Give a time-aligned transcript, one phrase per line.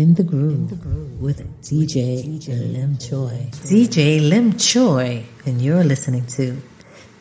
[0.00, 2.24] In the Groove with DJ
[2.74, 3.50] Limchoy.
[3.50, 6.56] DJ Limchoy, and you're listening to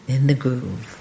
[0.07, 0.98] In the Groove.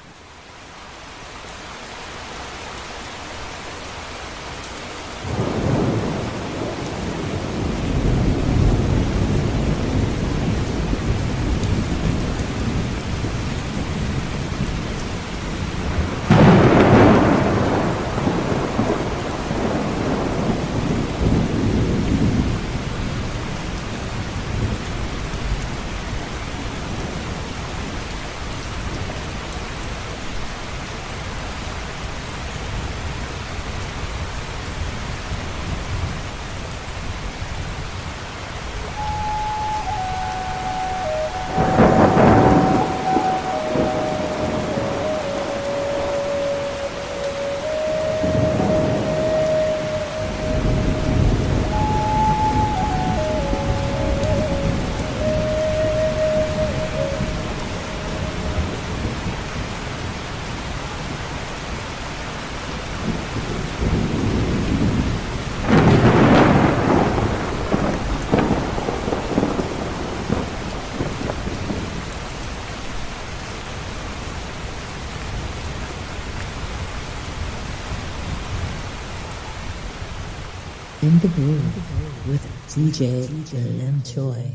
[81.19, 84.55] The Groove with DJ Limchoy.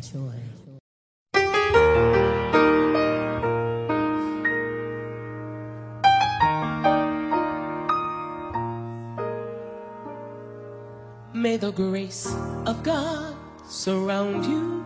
[11.34, 12.34] May the grace
[12.66, 13.36] of God
[13.68, 14.86] surround you.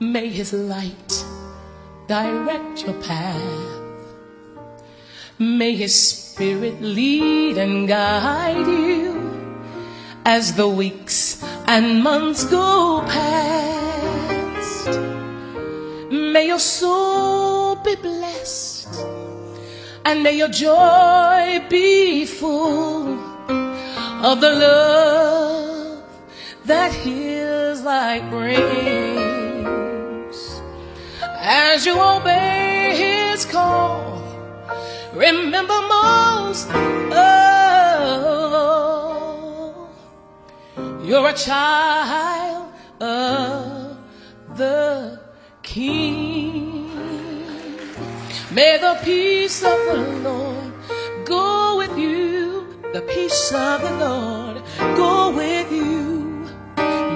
[0.00, 1.24] May his light
[2.08, 3.80] direct your path.
[5.38, 9.11] May his spirit lead and guide you
[10.24, 14.88] as the weeks and months go past.
[16.10, 18.88] May your soul be blessed
[20.04, 23.18] and may your joy be full
[24.24, 26.02] of the love
[26.64, 28.62] that heals like rains.
[31.44, 34.22] As you obey his call,
[35.12, 36.68] remember most
[41.12, 43.98] you're a child of
[44.56, 45.20] the
[45.62, 46.88] King.
[48.50, 50.72] May the peace of the Lord
[51.26, 52.66] go with you.
[52.94, 54.62] The peace of the Lord
[54.96, 56.48] go with you.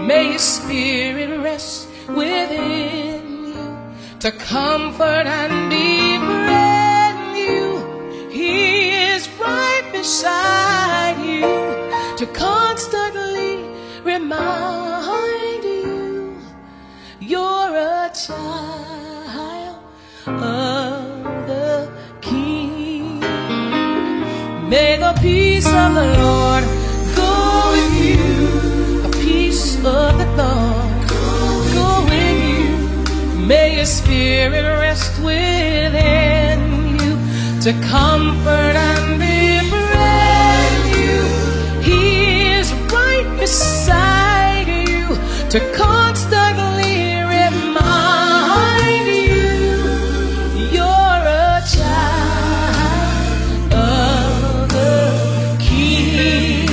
[0.06, 3.78] May His Spirit rest within you
[4.20, 8.28] to comfort and befriend you.
[8.30, 11.48] He is right beside you
[12.18, 13.05] to constantly
[14.26, 16.36] remind you
[17.20, 19.78] you're a child
[20.26, 21.88] of the
[22.20, 23.20] King.
[24.68, 26.64] May the peace of the Lord
[27.14, 29.08] go with you.
[29.08, 31.08] The peace of the Lord
[31.76, 33.46] go with you.
[33.46, 36.58] May your spirit rest within
[36.98, 37.14] you
[37.62, 41.16] to comfort and befriend you.
[41.88, 44.15] He is right beside
[45.58, 49.40] to constantly remind you
[50.70, 56.66] you're a child of the King.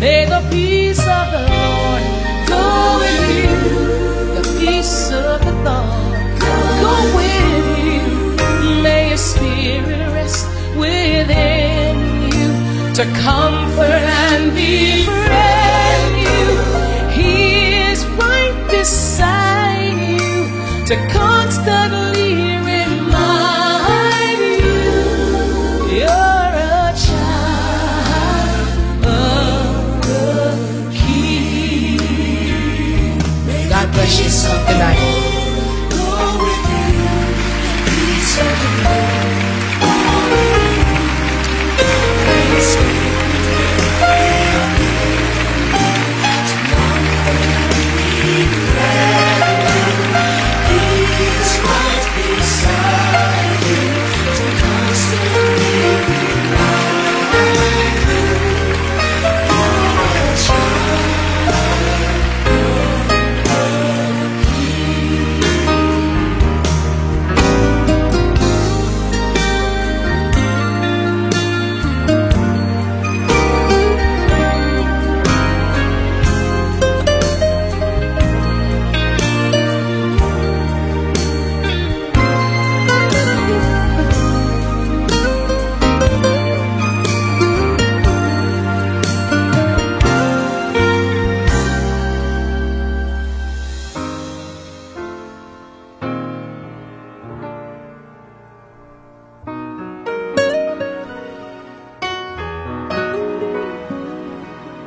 [0.00, 2.04] May the peace of the Lord
[2.48, 2.64] go
[3.02, 3.56] with you.
[4.36, 6.40] The peace of the Lord
[6.84, 8.04] go with you.
[8.82, 10.46] May your spirit rest
[10.78, 11.96] within
[12.32, 12.48] you
[12.94, 15.03] to comfort and befriend
[20.86, 22.03] to constantly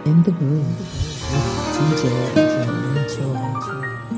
[0.08, 4.17] In the Groove with DJ Lynn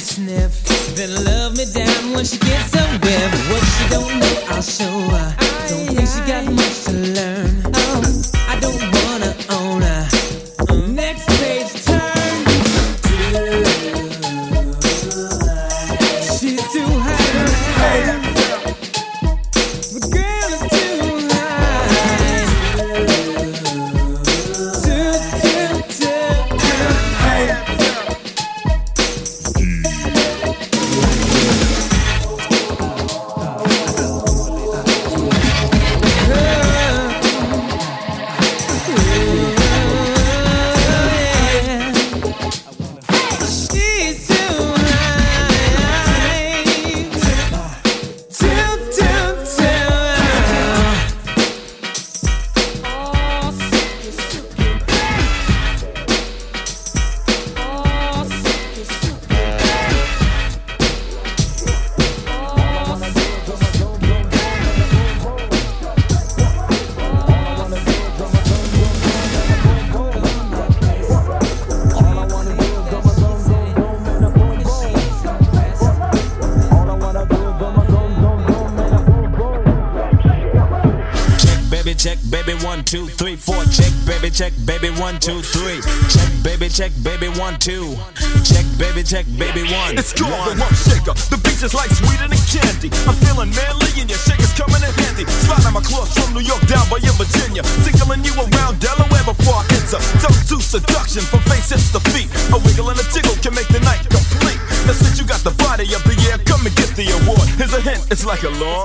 [0.00, 0.64] sniff,
[0.96, 3.50] then love me down when she gets a whiff.
[3.50, 4.19] What she don't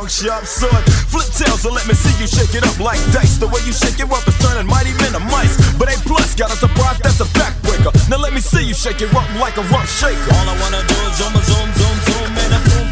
[0.06, 0.84] long sharp sword.
[1.10, 3.38] Flip tails and let me see you shake it up like dice.
[3.38, 5.58] The way you shake it up is turning mighty men to mice.
[5.78, 7.90] But A plus got a surprise that's a backbreaker.
[8.10, 10.30] Now let me see you shake it up like a rump shaker.
[10.38, 12.85] All I wanna do is zoom, zoom, zoom, zoom, and a boom,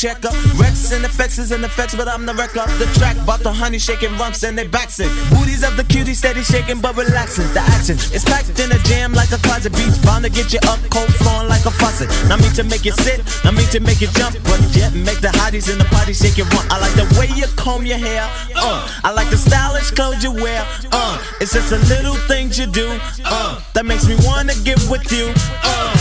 [0.00, 0.32] checker.
[0.56, 3.20] Wreckx-N-Effects is in effects, but I'm the wreck the track.
[3.20, 5.12] About the honey shaking rumps and they backs it.
[5.28, 7.44] Booties of the cutie steady shaking but relaxing.
[7.52, 9.92] The action is packed in a jam like a closet beach.
[10.00, 12.08] Bound to get you up cold flowing like a faucet.
[12.32, 15.20] Not mean to make you sit, not mean to make you jump, but yet make
[15.20, 16.64] the hotties in the party shake it run.
[16.72, 18.24] I like the way you comb your hair.
[18.56, 20.64] Uh, I like the stylish clothes you wear.
[20.92, 22.88] Uh, it's just a little things you do.
[23.28, 25.28] Uh, that makes me wanna get with you.
[25.60, 25.92] Uh,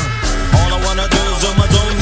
[0.55, 1.98] all I wanna do is zoom, a zoom,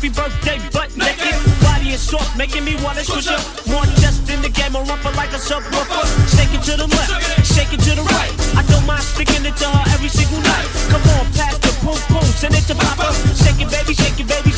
[0.00, 1.36] every birthday butt naked.
[1.60, 3.44] Body is soft, making me wanna switch up.
[3.68, 6.04] More just in the game, I rumble like a subwoofer.
[6.32, 7.12] Shake it to the left,
[7.44, 8.32] shake it to the right.
[8.56, 10.66] I don't mind sticking it to her every single night.
[10.88, 13.12] Come on, pass the boom boom, send it to Papa.
[13.44, 14.49] Shake it, baby, shake it, baby,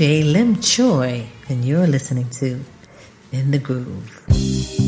[0.00, 2.58] DJ Limchoy, and you're listening to
[3.32, 4.79] In the Groove.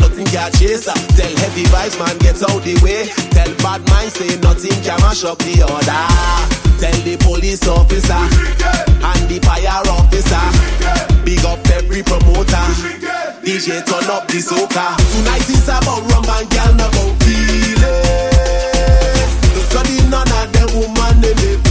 [0.00, 0.96] nothing can chase her.
[1.14, 3.08] Tell heavy vibes, man, get out the way.
[3.30, 6.04] Tell bad mind, say nothing can mash up the order.
[6.80, 10.44] Tell the police officer and the fire officer.
[11.24, 12.66] Big up every promoter.
[13.44, 14.96] DJ turn up the soca.
[15.12, 17.80] Tonight is about rum and girl, not about feelings.
[19.54, 21.69] No study none of them woman, they live.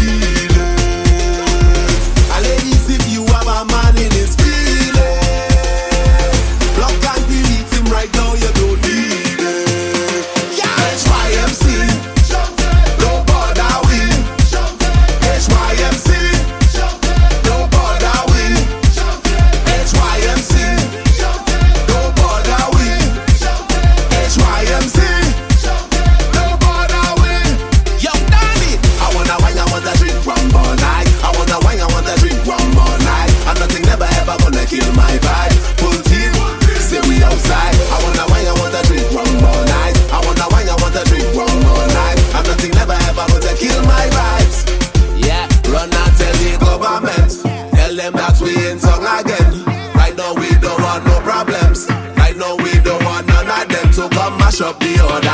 [54.62, 55.29] up the order.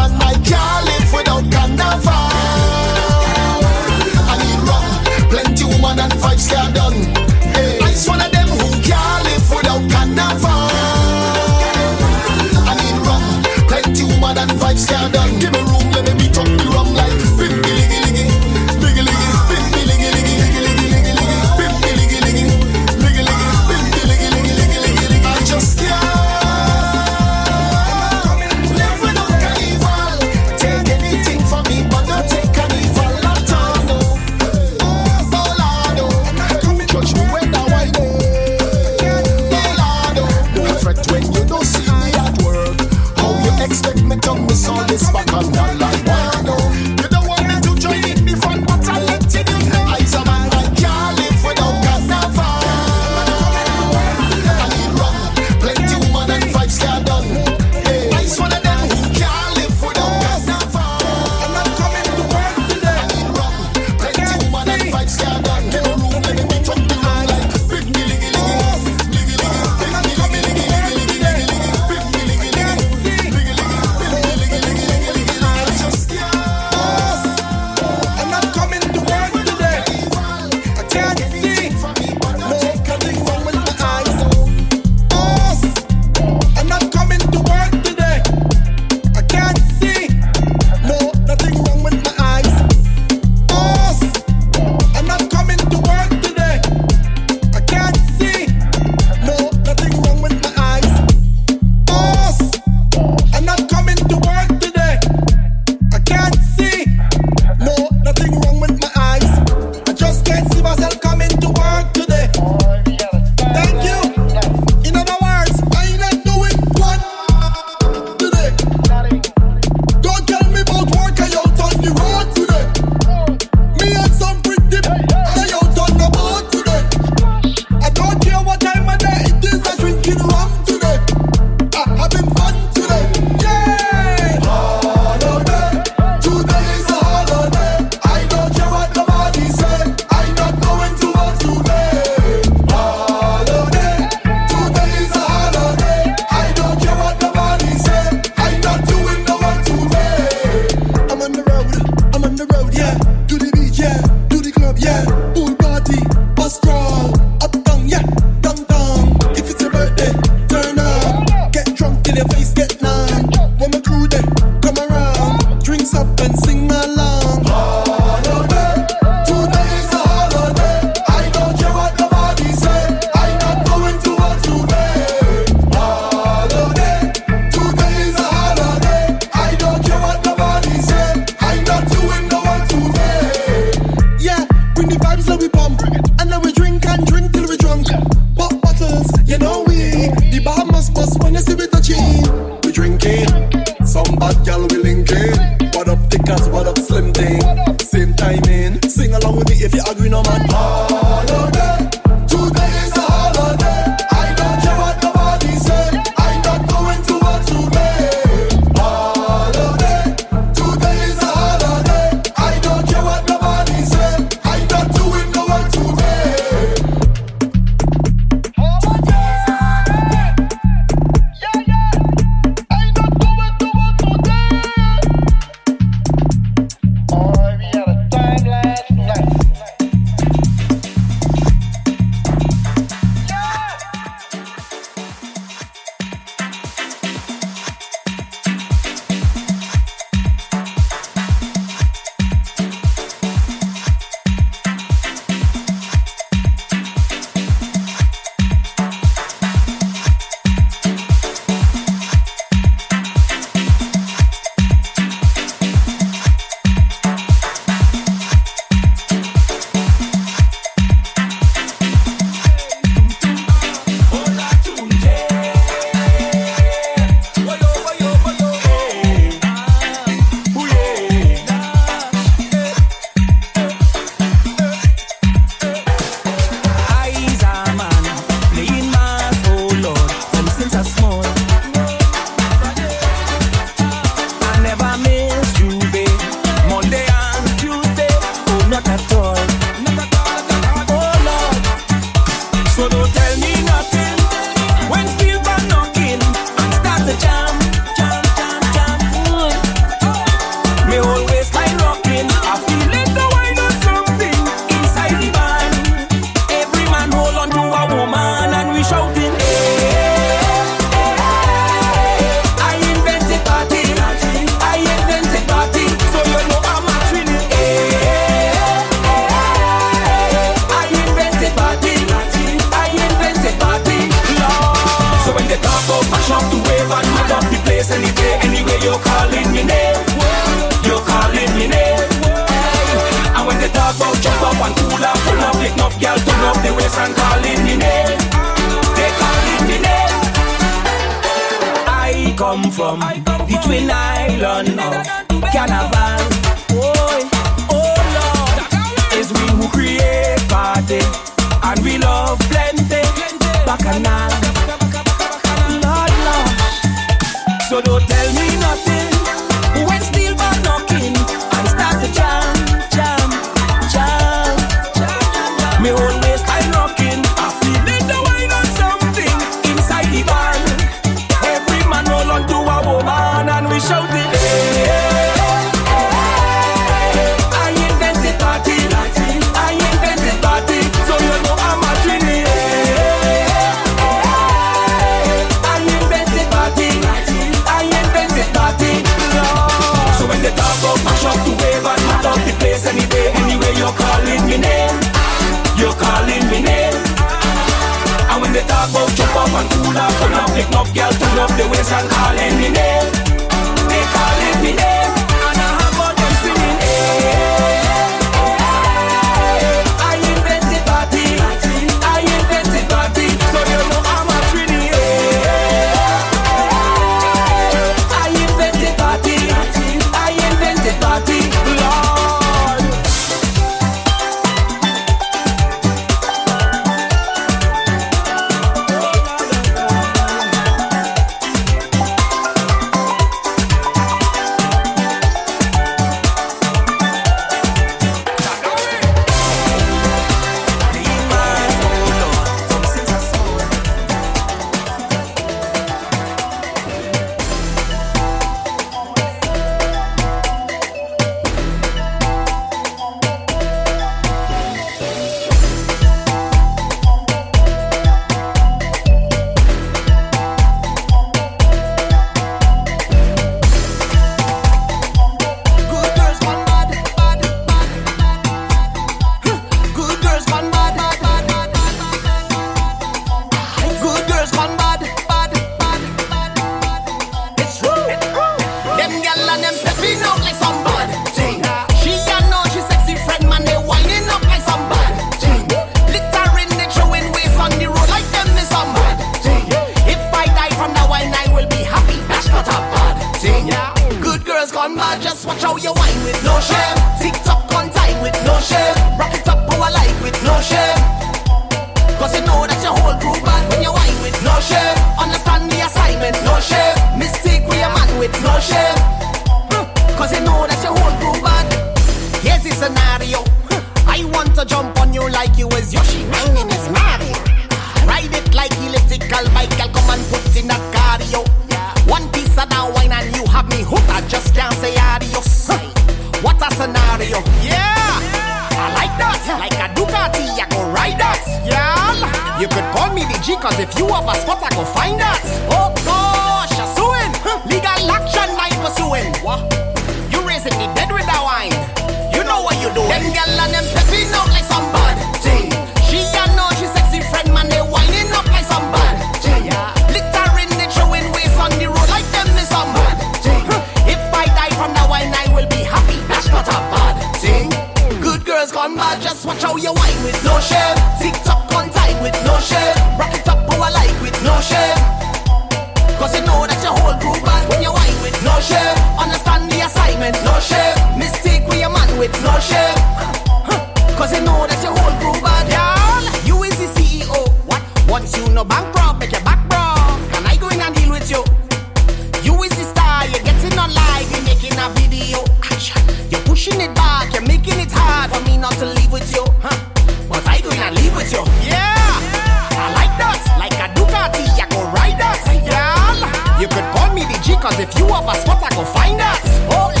[598.11, 599.39] You a spot, I go find that.
[599.71, 600.00] Oh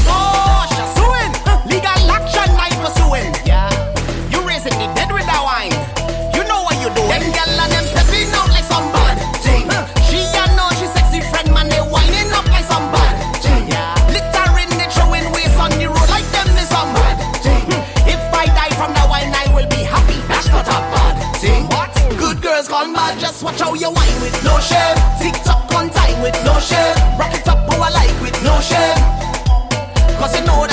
[30.33, 30.70] with no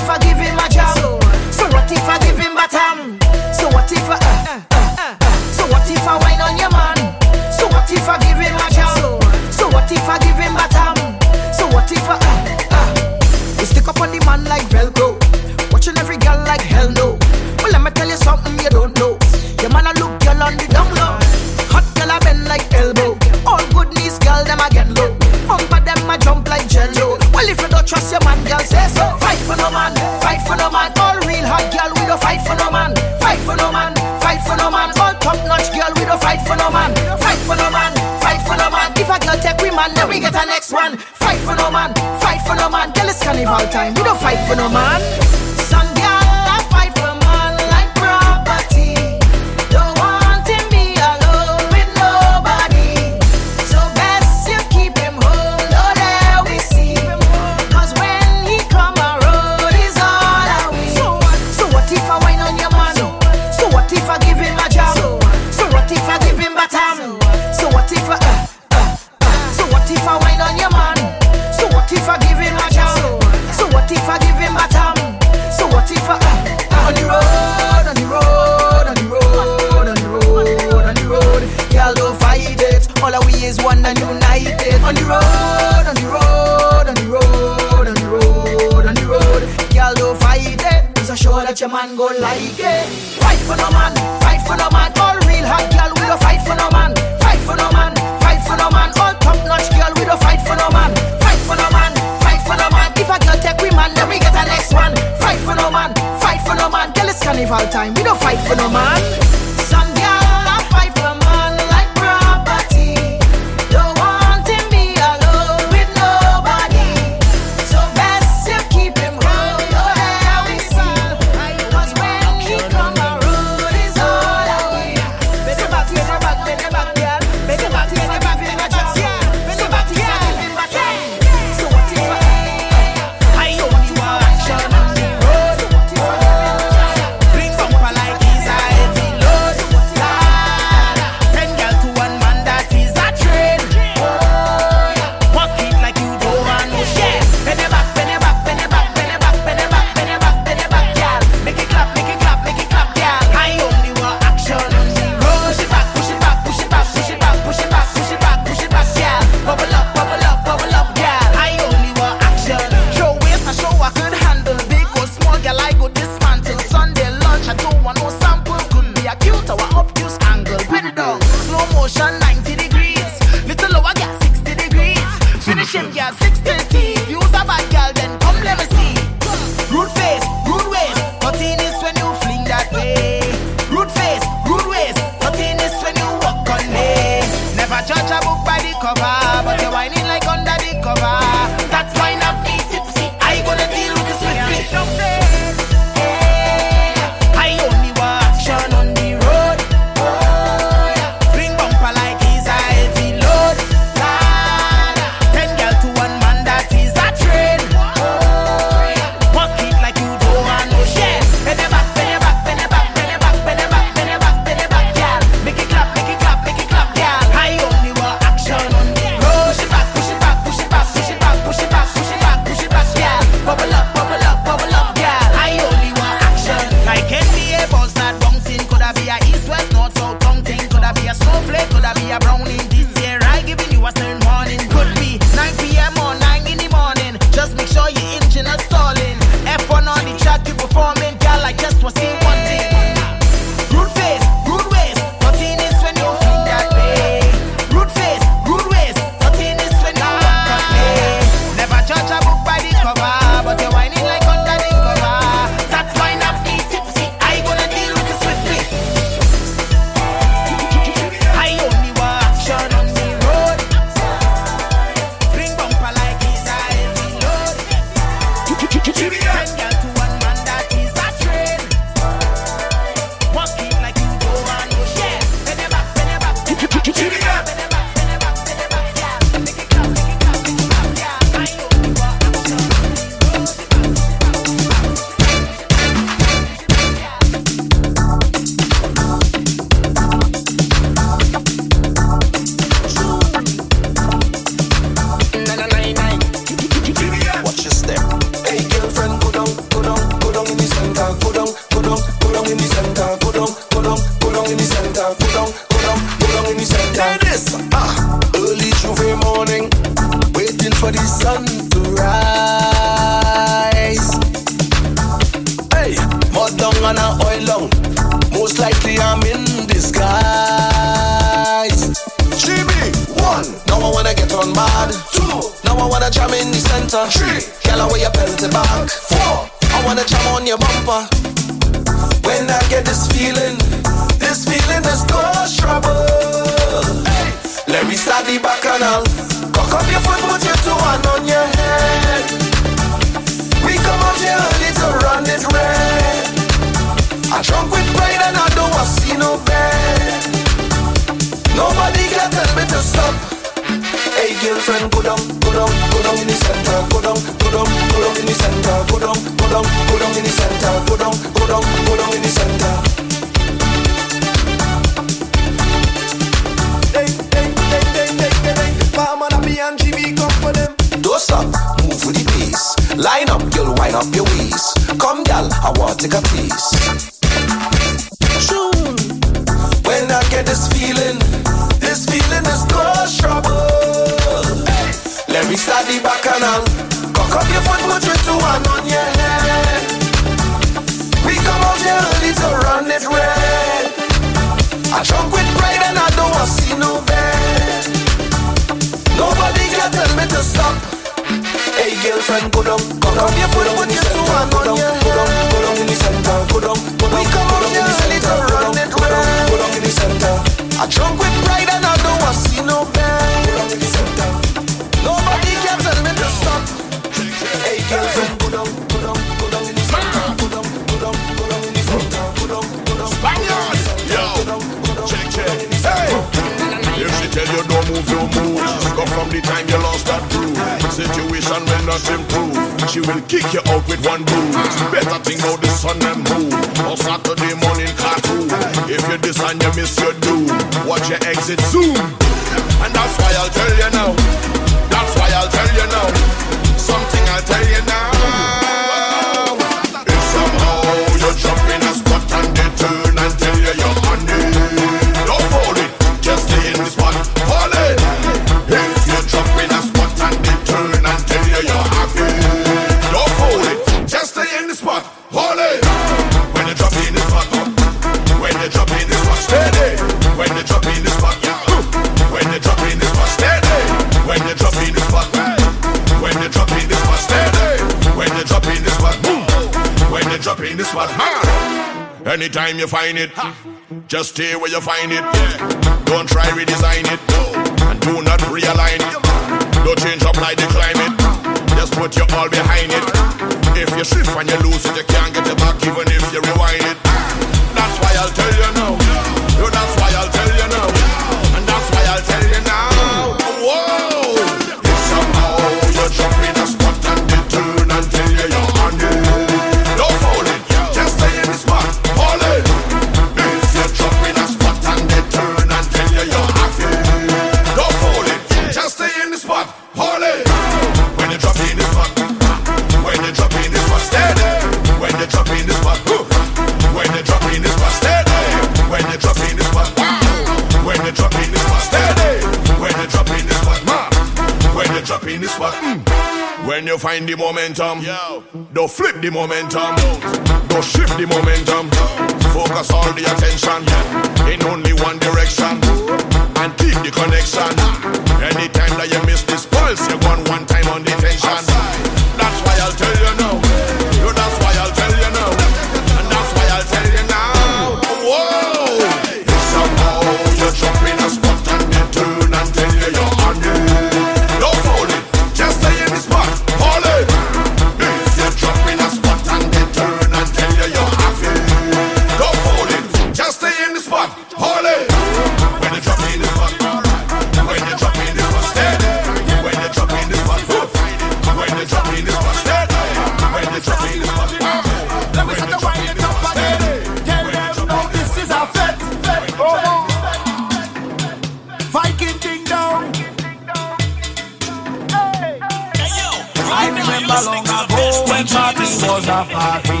[597.44, 600.00] long ago when party was a party.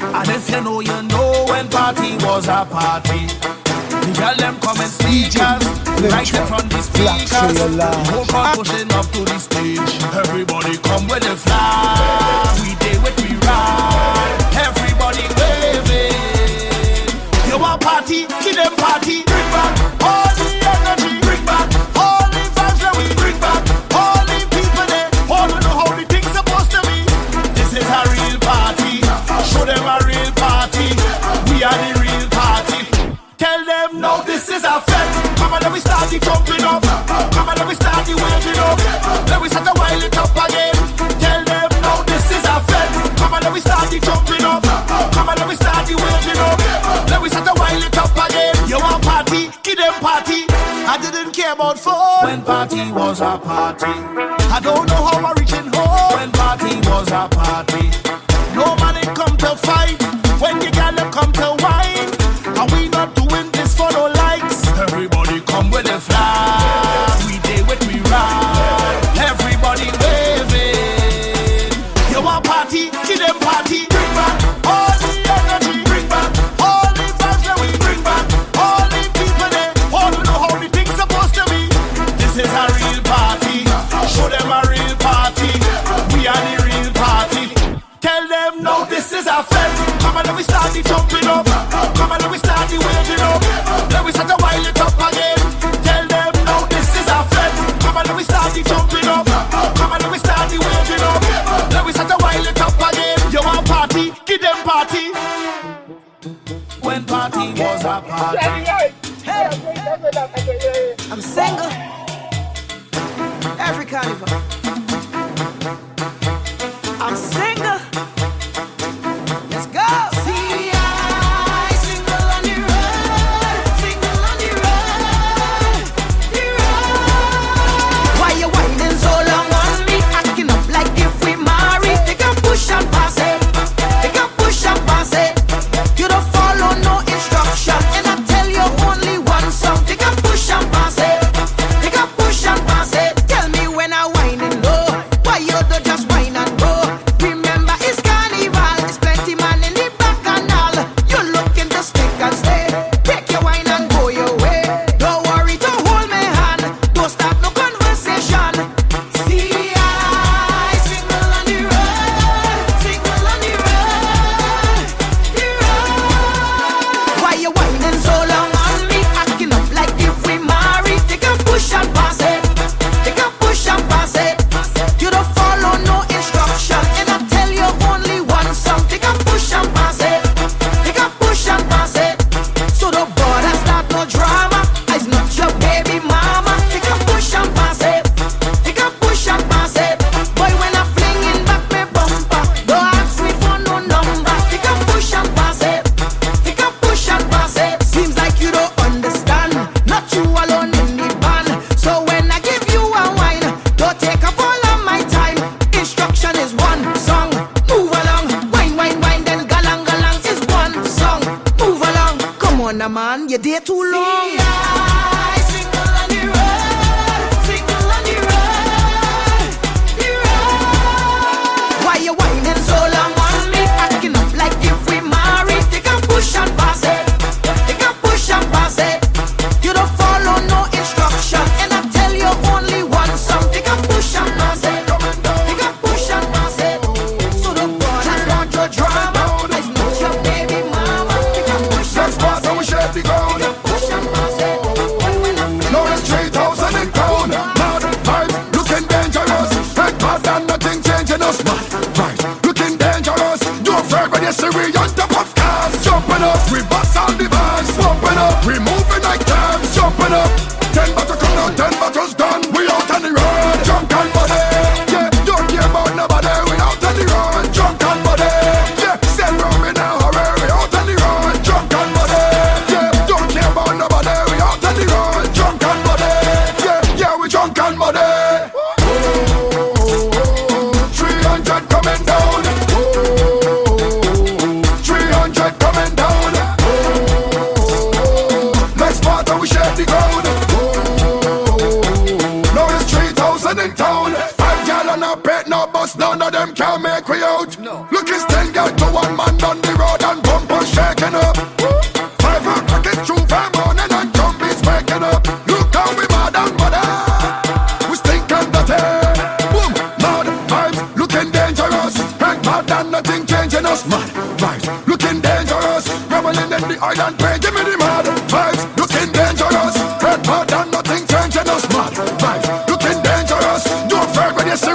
[0.00, 3.26] And if you know, you know when party was a party.
[4.06, 5.62] The girl them come and speakers,
[6.12, 7.30] right in front the speakers.
[7.30, 9.78] The whole crowd pushing up to the stage.
[10.14, 12.85] Everybody come with a flag.
[34.56, 35.08] is our flex.
[35.38, 36.82] Mama, let me start the jumping up.
[37.36, 38.78] Mama, let me start the waging up.
[39.28, 40.76] Let me start to wild it up again.
[41.20, 42.88] Tell them now this is our flex.
[43.20, 44.64] Mama, let me start the jumping up.
[45.14, 46.58] Mama, let me start the waging up.
[47.12, 48.56] Let me start to wild it up again.
[48.68, 49.52] You want party?
[49.62, 50.48] Give them party.
[50.88, 53.92] I didn't care about fun when party was a party.
[54.56, 57.65] I don't know how I'm reaching home when party was a party.
[90.76, 91.46] the jumping up.
[91.96, 93.40] Come on, let we start the waving up.
[93.90, 95.40] Let we start a wild it up again.
[95.84, 97.80] Tell them now this is our friend.
[97.80, 99.26] Come on, let we start the jumping up.
[99.76, 101.72] Come on, let we start the waving up.
[101.72, 103.18] Let we start a wild it up again.
[103.32, 104.12] You want party?
[104.26, 105.12] Give them party.
[106.84, 108.95] When party was a party.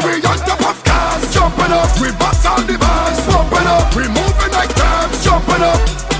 [0.04, 4.08] we on top of cars Jumping up, we bust all the bars Pumping up, we
[4.08, 6.11] moving like cars, Jumping up.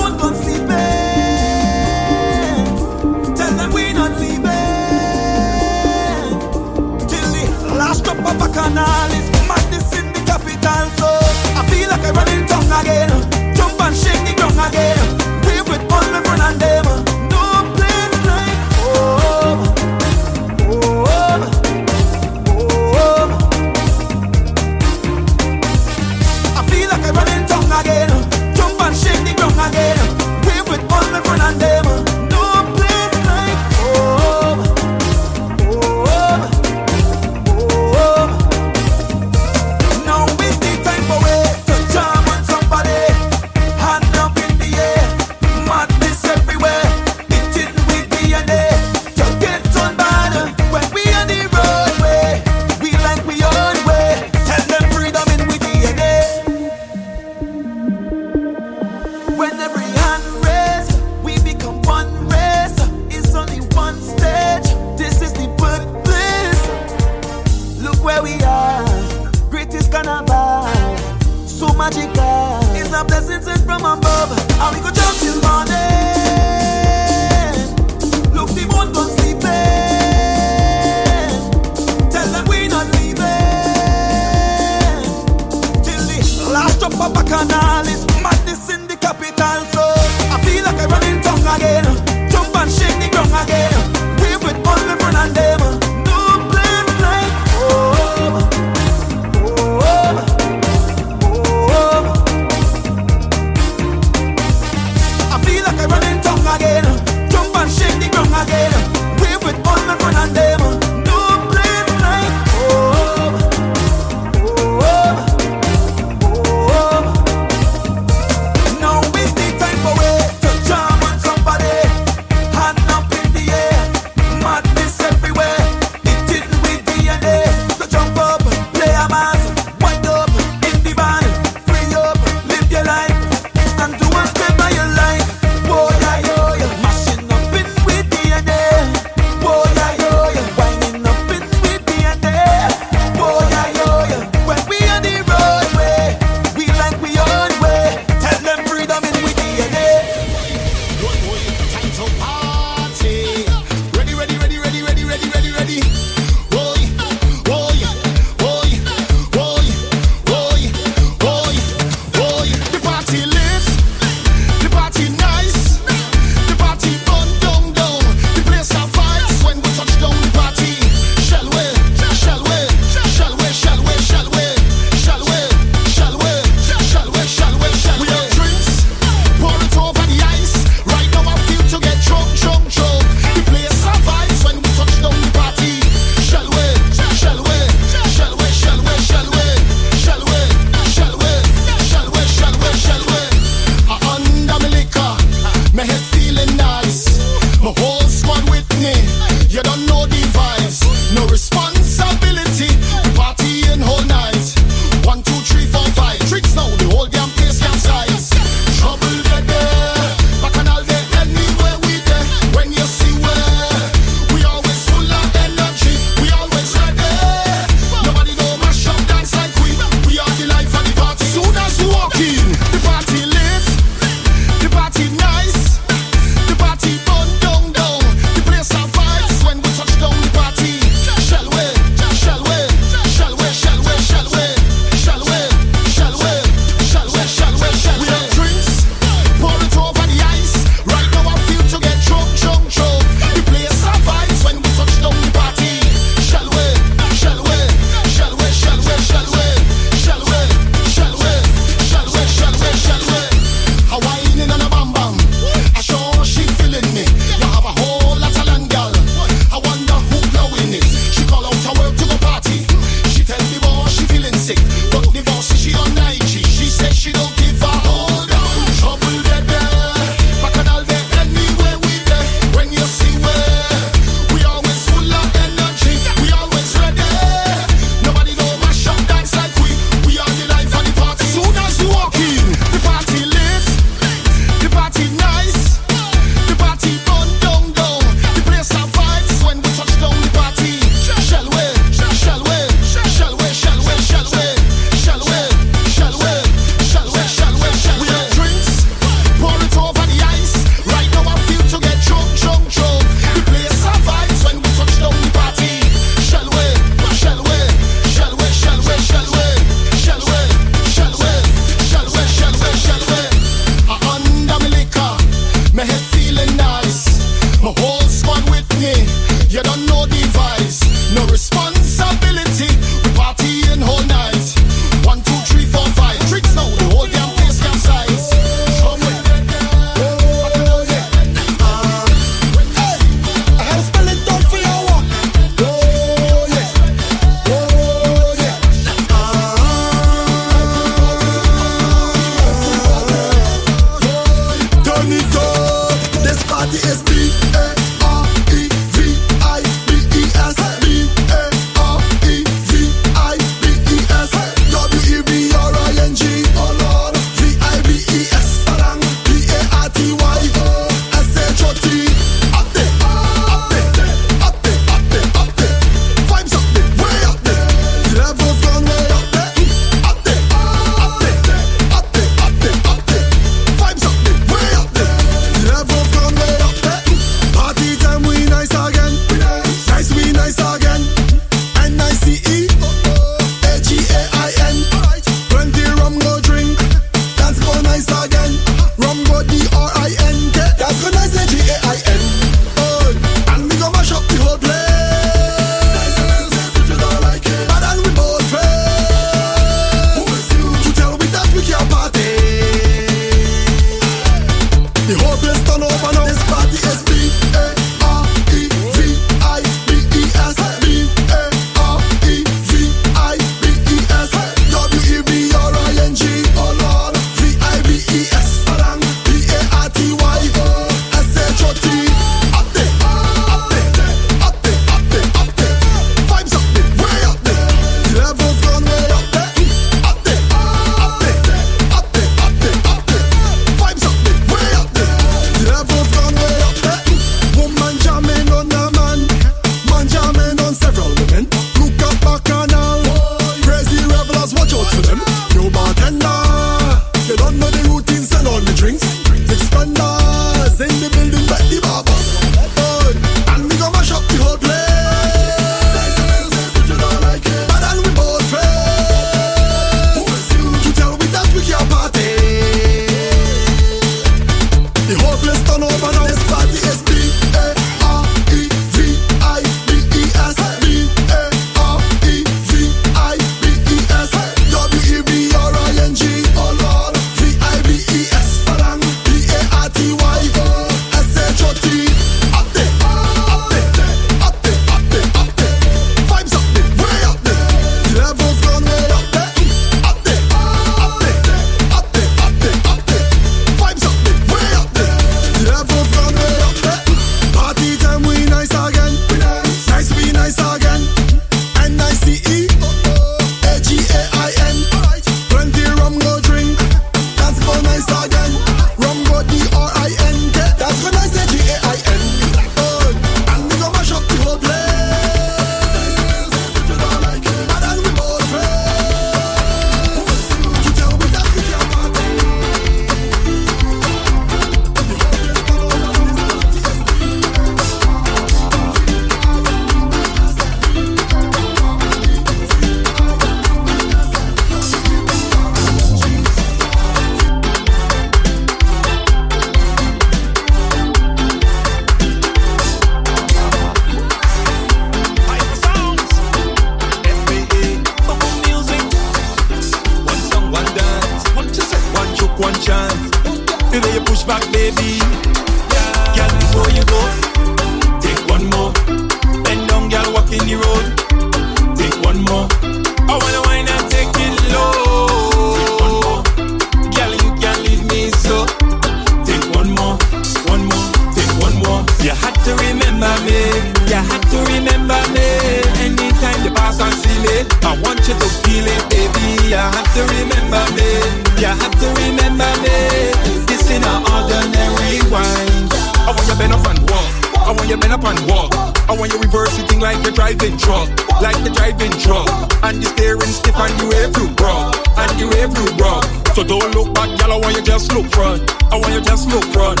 [589.28, 591.08] when you reverse you think like you're driving truck,
[591.40, 592.48] like you're driving truck.
[592.82, 596.20] And you're staring stiff and you every bro, and you every bro.
[596.54, 597.52] So don't look back, y'all.
[597.52, 598.62] I want you just look front.
[598.92, 600.00] I want you just look front.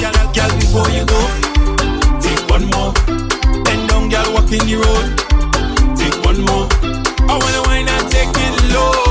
[0.00, 1.20] Y'all, y'all, before you go,
[2.20, 2.92] take one more.
[3.64, 5.06] Bend down, y'all, walk in the road.
[5.96, 6.68] Take one more.
[7.30, 9.07] I wanna wind and take it low.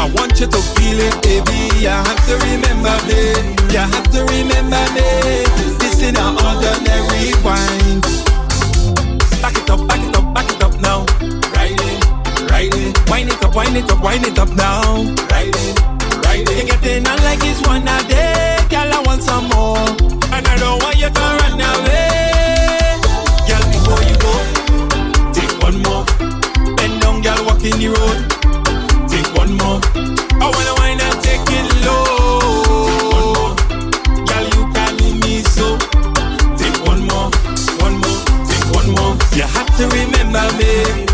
[0.00, 1.68] I want you to feel it, baby.
[1.76, 3.36] You have to remember me.
[3.68, 5.44] You have to remember me.
[5.76, 8.00] This is an ordinary wine.
[9.44, 11.04] Back it up, back it up, back it up now.
[11.52, 12.00] Ride it,
[12.48, 13.10] ride it.
[13.10, 15.04] Wind it up, wind it up, wind it up now.
[15.28, 15.76] Ride it,
[16.24, 16.68] ride it.
[16.68, 18.56] You're getting on like it's one a day.
[18.70, 19.84] Girl, I want some more.
[20.32, 22.96] And I don't want you to run away.
[23.44, 24.32] Girl, before you go,
[25.36, 26.08] take one more.
[26.76, 28.39] Bend down, girl, walk in the road.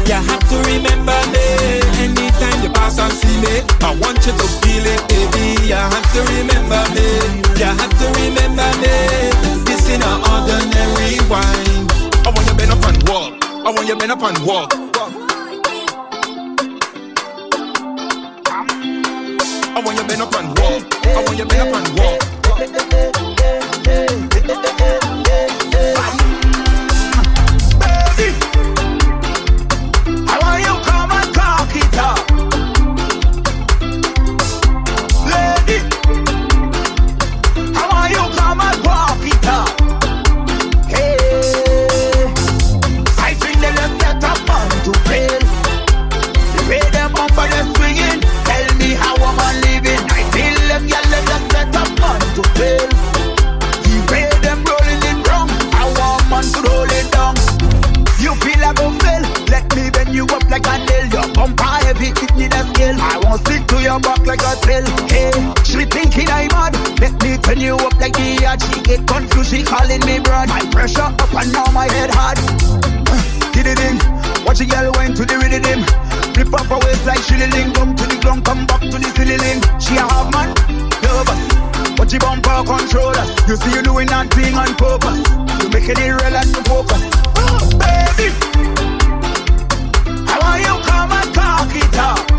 [0.06, 1.82] You have to remember me.
[1.98, 5.58] Anytime you pass and see me I want you to feel it, baby.
[5.66, 7.42] You have to remember me.
[7.58, 8.94] You have to remember me.
[9.66, 11.90] This ain't an ordinary wine.
[12.22, 13.34] I want you bend up and walk.
[13.66, 14.72] I want you bend up and walk.
[19.74, 20.82] I want you bend up and walk.
[21.04, 23.35] I want you bend up and walk.
[63.86, 64.82] Your back like a trail.
[65.06, 65.30] Hey,
[65.62, 66.74] she thinking I'm mad.
[66.98, 68.60] Let me turn you up like the yard.
[68.60, 70.48] She get confused, she calling me broad.
[70.48, 72.38] My pressure up and now my head hard.
[73.54, 73.96] Did it in,
[74.44, 75.86] watch a girl went to the rhythm.
[76.34, 79.62] Flip up her waist like shilling, come to the ground, come back to the ceiling.
[79.78, 80.50] She a half man,
[81.06, 81.42] nervous.
[81.96, 83.30] Watch your bumper controllers.
[83.46, 85.22] You see you doing that thing on purpose.
[85.62, 87.02] You making it real and focus.
[87.38, 88.34] Oh, baby,
[90.26, 92.35] how are you come and cock it up?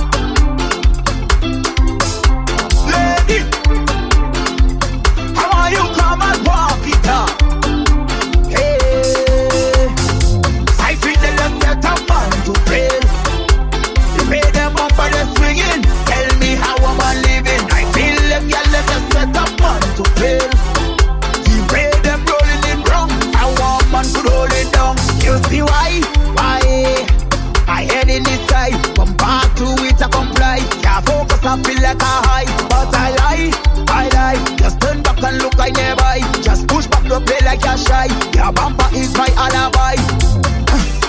[37.57, 38.07] Like you're shy.
[38.33, 39.95] Your bumper is my alibi.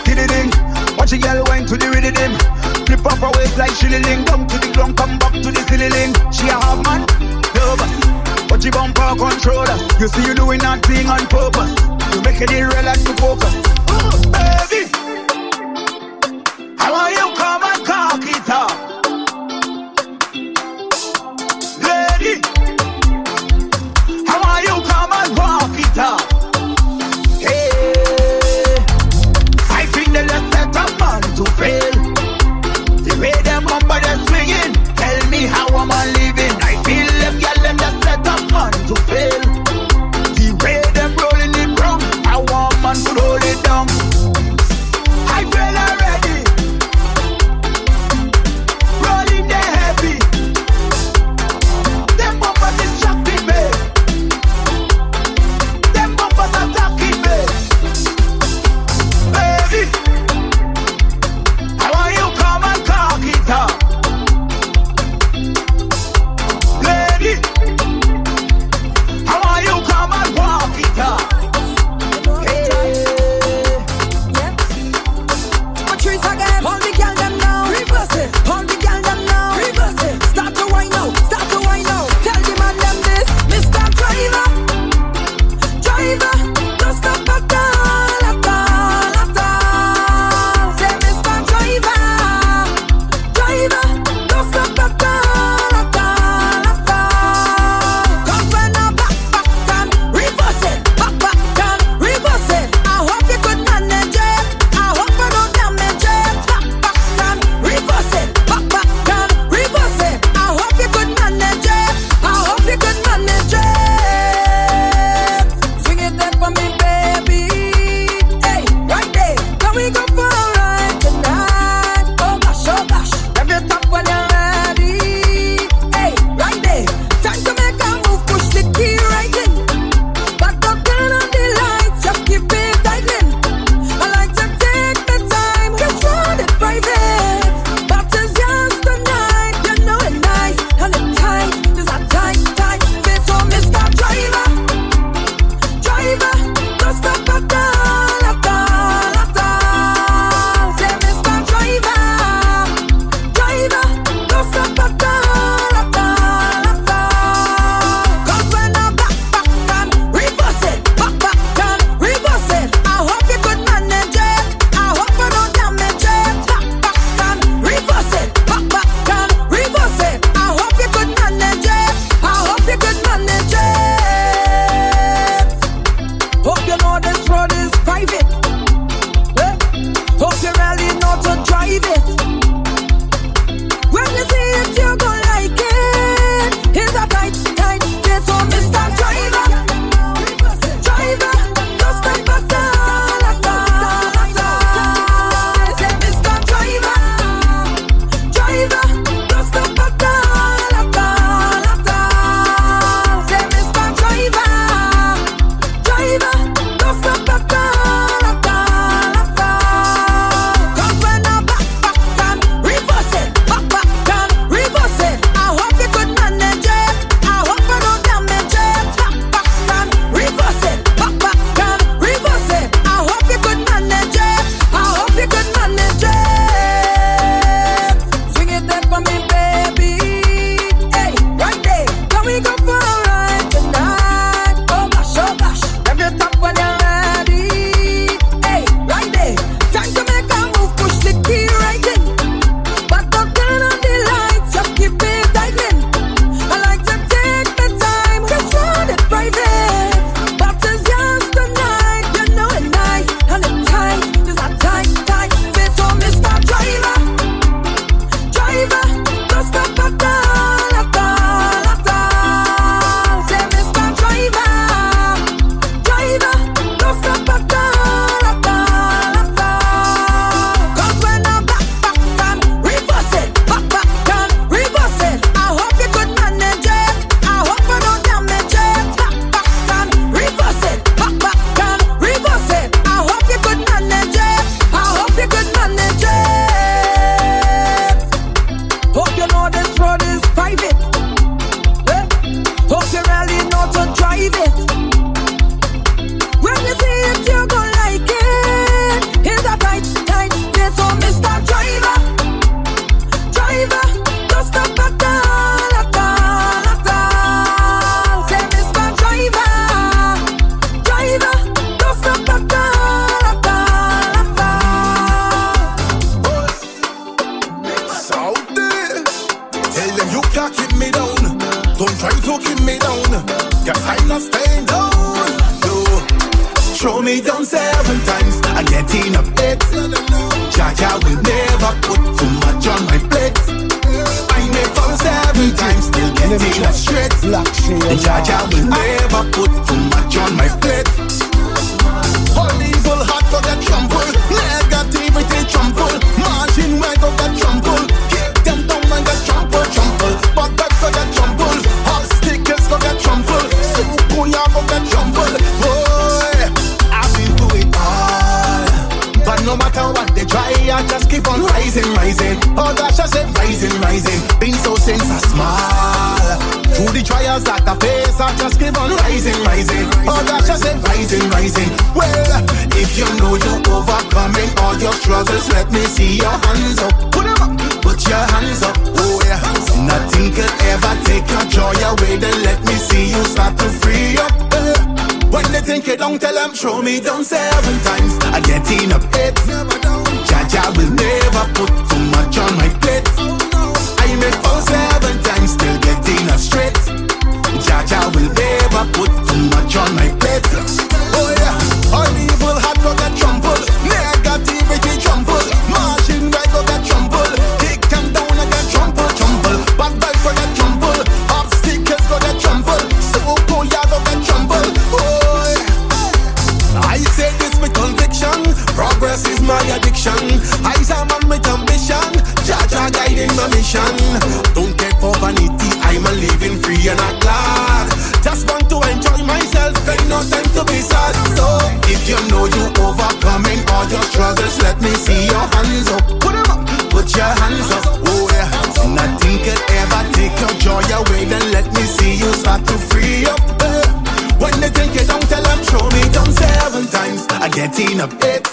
[0.05, 0.51] Did it ding.
[0.97, 2.33] Watch a girl went to the rhythm.
[2.87, 4.25] Flip up her waist like shilling.
[4.25, 6.12] Down to the ground, come back to the ceiling.
[6.33, 7.05] She a half man,
[7.55, 7.93] nervous.
[8.51, 9.77] Watch your bumper controller.
[10.01, 11.73] You see you doing that thing on purpose.
[12.15, 13.55] You make it real and you focus.
[13.93, 14.89] Oh, baby,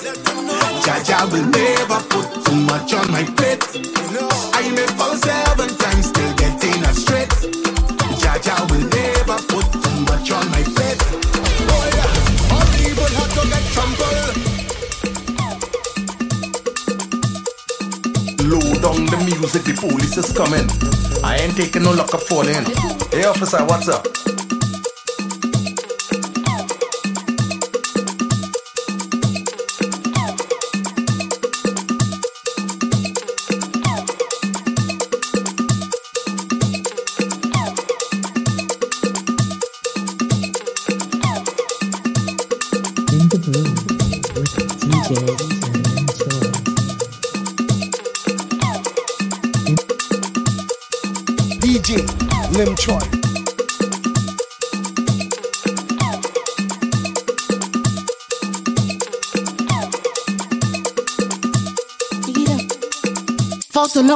[0.06, 3.64] Jaja will never put too much on my plate.
[4.54, 7.30] I may fall seven times, still getting a straight.
[8.22, 11.02] Jaja will never put too much on my plate.
[11.74, 14.36] Oh yeah, all evil had to get trampled.
[18.46, 20.70] Low down the music, the police is coming.
[21.24, 22.66] I ain't taking no luck of falling.
[23.10, 24.06] Hey officer, what's up?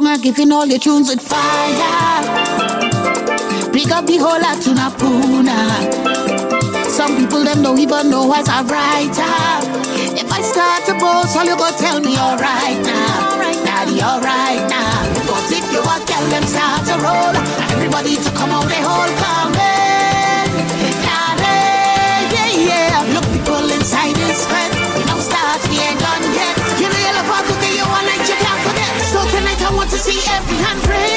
[0.02, 2.24] longer giving all your tunes with fire.
[3.74, 5.58] Pick up the whole Atuna Puna.
[6.90, 9.64] Some people them don't even know what I write up.
[10.16, 13.32] If I start to boast, all you go tell me alright now.
[13.34, 15.04] Alright daddy, alright now.
[15.28, 17.36] But if you are tell them start to roll.
[17.76, 20.48] Everybody to come out, they all come in.
[21.04, 23.14] Daddy, yeah, yeah.
[23.14, 24.49] Look people inside this
[30.12, 31.09] every hundred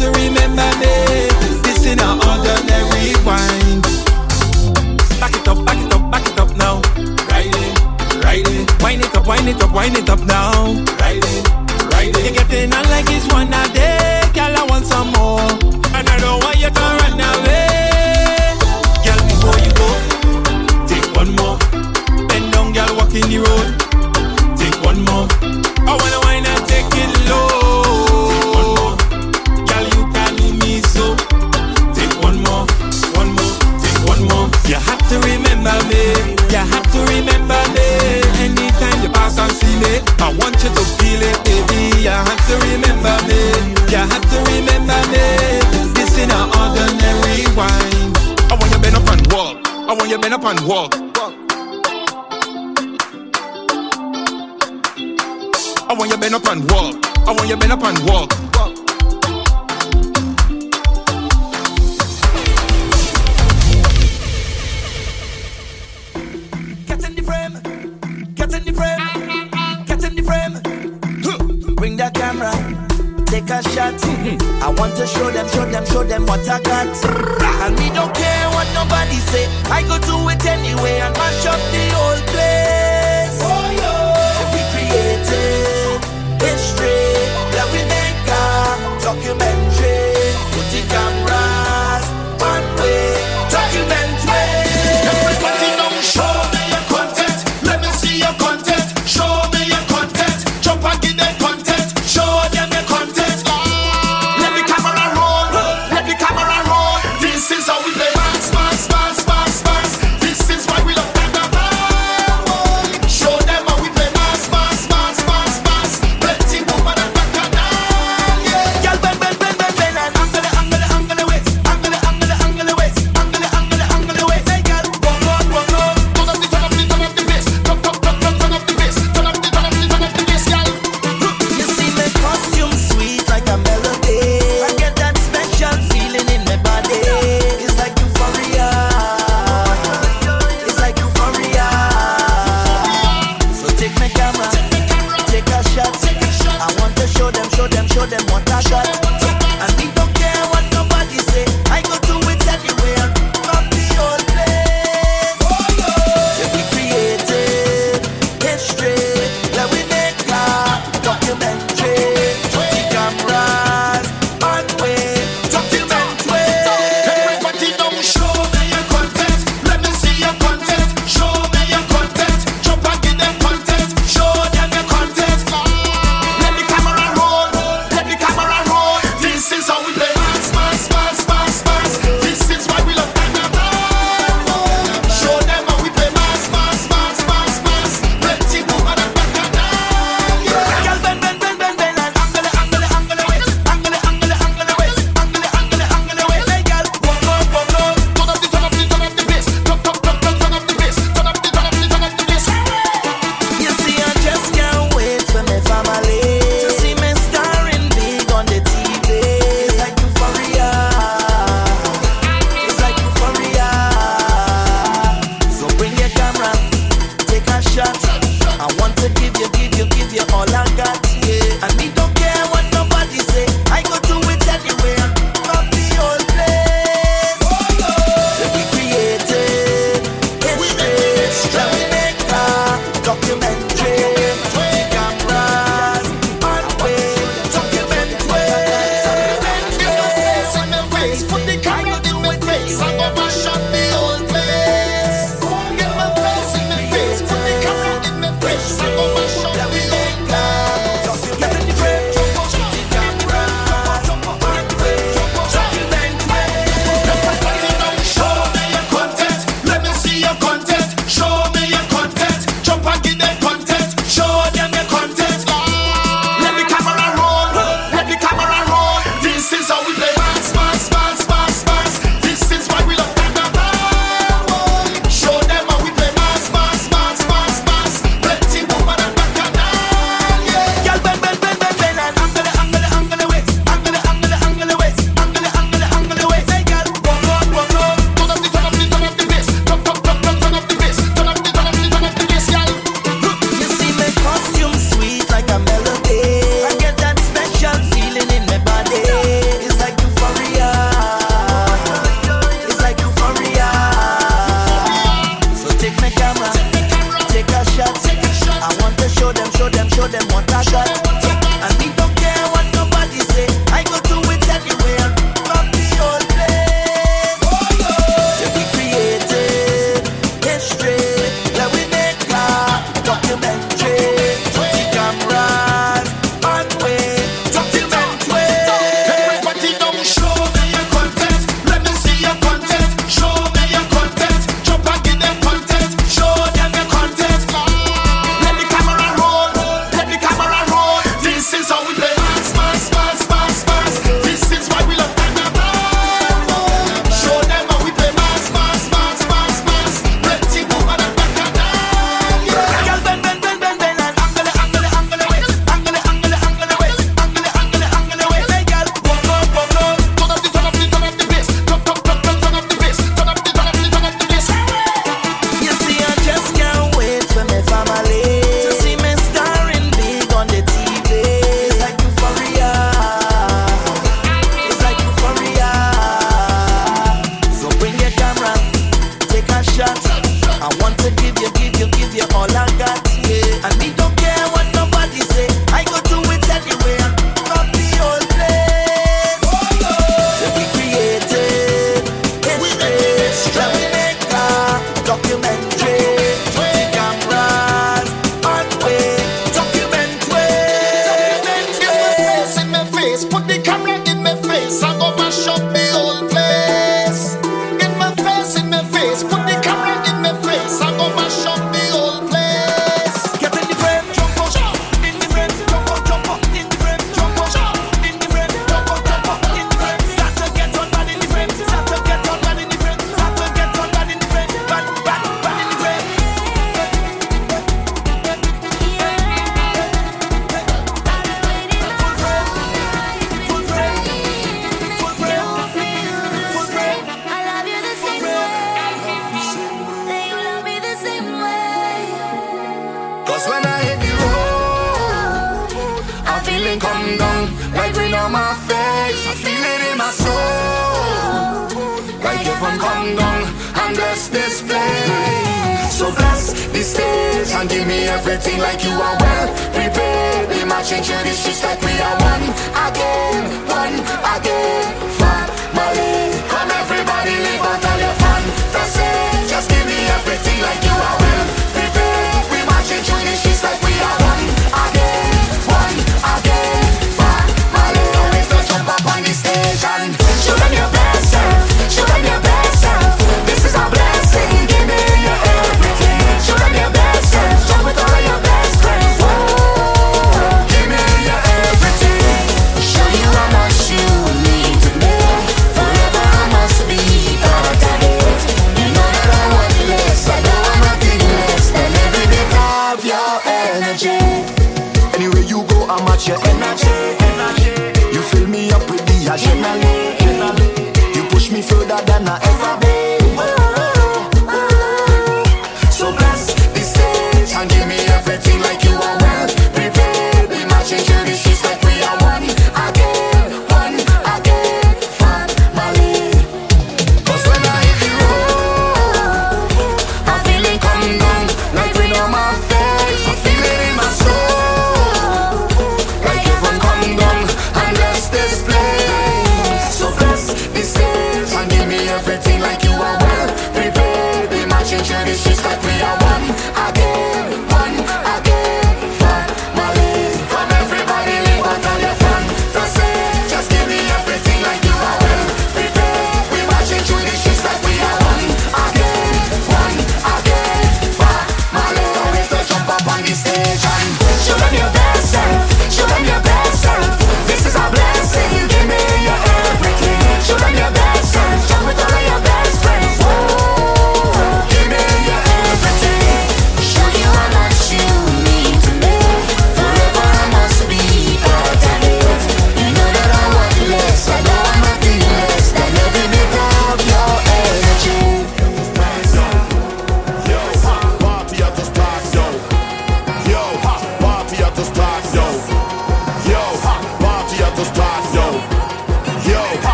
[0.00, 0.29] You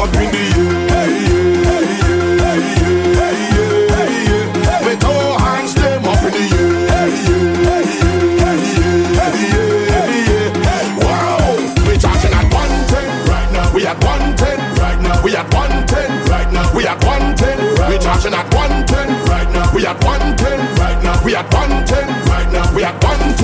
[0.00, 1.08] up in the air.
[4.84, 7.08] Me two hands them up in the air.
[11.04, 11.52] Wow,
[11.86, 13.74] we charging at one ten right now.
[13.74, 15.22] We at one ten right now.
[15.22, 16.72] We at one ten right now.
[16.74, 17.58] We at one ten.
[17.90, 19.74] We charging at one ten right now.
[19.74, 21.22] We at one ten right now.
[21.24, 22.74] We at one ten right now.
[22.74, 23.34] We at one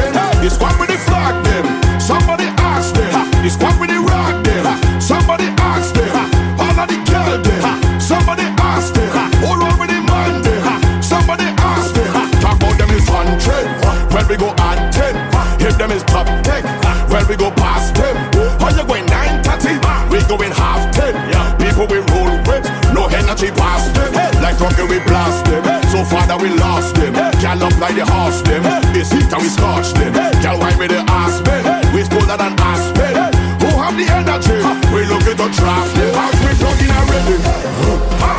[14.26, 15.14] When we go at ten,
[15.62, 16.66] hit them is top ten.
[17.14, 18.18] When we go past them,
[18.58, 19.78] how you going nine thirty?
[20.10, 21.14] We going half ten.
[21.62, 24.10] People we roll with, no energy past them.
[24.42, 25.62] Like rocket we blast them.
[25.94, 27.14] So far that we lost them.
[27.38, 28.66] Gal up like the horse them.
[28.98, 30.10] It's heat and we scorch them.
[30.42, 31.62] Gal white with the ass men.
[31.94, 33.30] We colder than aspen.
[33.62, 34.58] Who have the energy?
[34.90, 36.10] We looking to draft them.
[36.18, 37.38] As we plugging already.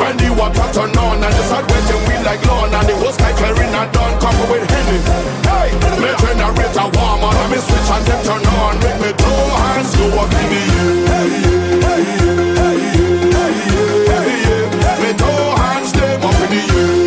[0.03, 3.15] When the water turn on and the sun wetting we like lawn and the hose
[3.23, 4.66] like clearing and done couple with me
[6.87, 8.79] generator warmer, let me switch and them turn on.
[8.79, 11.17] Make me two hands go up in the air.
[15.01, 15.25] Me two
[15.57, 16.97] hands them up in the air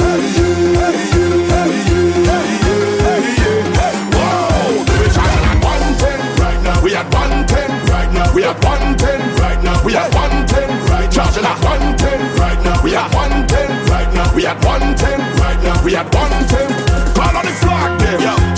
[4.15, 6.83] Wow, we at 110 right now.
[6.83, 8.35] We at 110 right now.
[8.35, 9.85] We at 110 right now.
[9.85, 12.83] We at 110 right charging at 110 right now.
[12.83, 14.35] We at 110 right now.
[14.35, 15.85] We at 110 right now.
[15.85, 17.15] We at 110.
[17.15, 18.01] Call on the flag.
[18.21, 18.50] Yeah.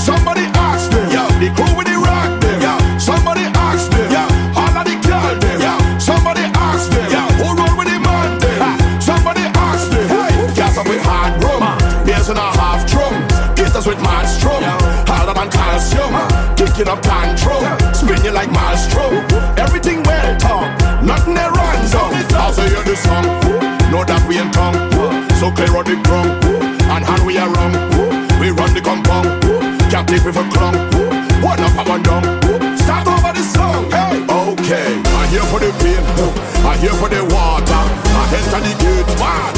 [18.42, 19.14] Like maelstrom.
[19.56, 20.66] Everything well talk.
[21.02, 22.10] Nothing there runs on.
[22.34, 23.26] I'll say you the song.
[23.90, 24.78] Know that we in tongue.
[25.38, 26.42] So clear on the ground.
[26.90, 27.72] And hand we are wrong.
[28.40, 29.26] We run the compound.
[29.90, 30.74] Can't take me for clown.
[31.38, 32.22] One up and one down.
[32.82, 33.86] Start over the song.
[33.94, 34.26] Hey.
[34.26, 34.90] Okay.
[35.18, 36.02] I'm here for the pain.
[36.66, 37.82] I'm here for the water.
[38.18, 39.06] I enter the gate.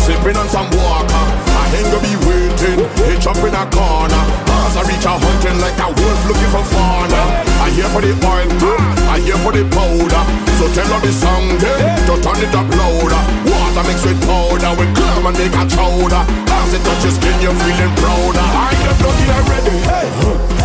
[0.05, 1.25] Sipping on some water.
[1.57, 2.79] I ain't gonna be waiting.
[3.09, 4.54] Hitch up in a corner.
[4.75, 7.23] I reach a hunting like a wolf looking for fauna.
[7.63, 8.51] I here for the oil.
[9.07, 10.23] I here for the powder.
[10.59, 13.23] So tell her the song eh, them to turn it up louder.
[13.47, 16.23] Water mixed with powder with clam and make a chowder.
[16.51, 18.43] As it touches skin, you're feeling prouder.
[18.43, 19.77] I the bloody already.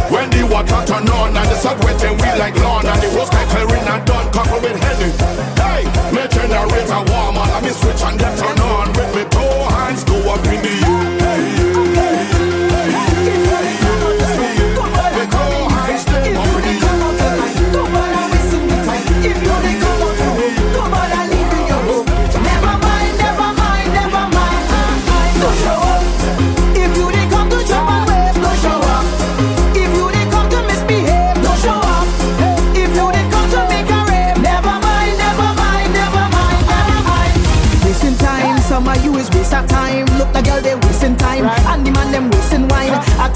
[0.10, 3.30] When the water turn on and the sun wetting we like lawn and the hose
[3.30, 5.14] like clearing and done couple with henny.
[5.62, 10.02] Hey, me generator warmer, let me switch and get turn on with me two hands
[10.02, 11.19] go up in the Wasting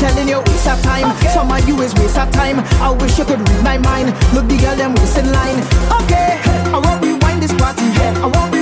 [0.04, 1.08] telling you, waste of time.
[1.32, 2.60] Some of you is waste of time.
[2.84, 4.08] I wish you could read my mind.
[4.36, 5.60] Look, the girl them wasting line.
[6.04, 6.30] Okay,
[6.76, 7.88] I won't rewind this party.
[8.26, 8.53] I won't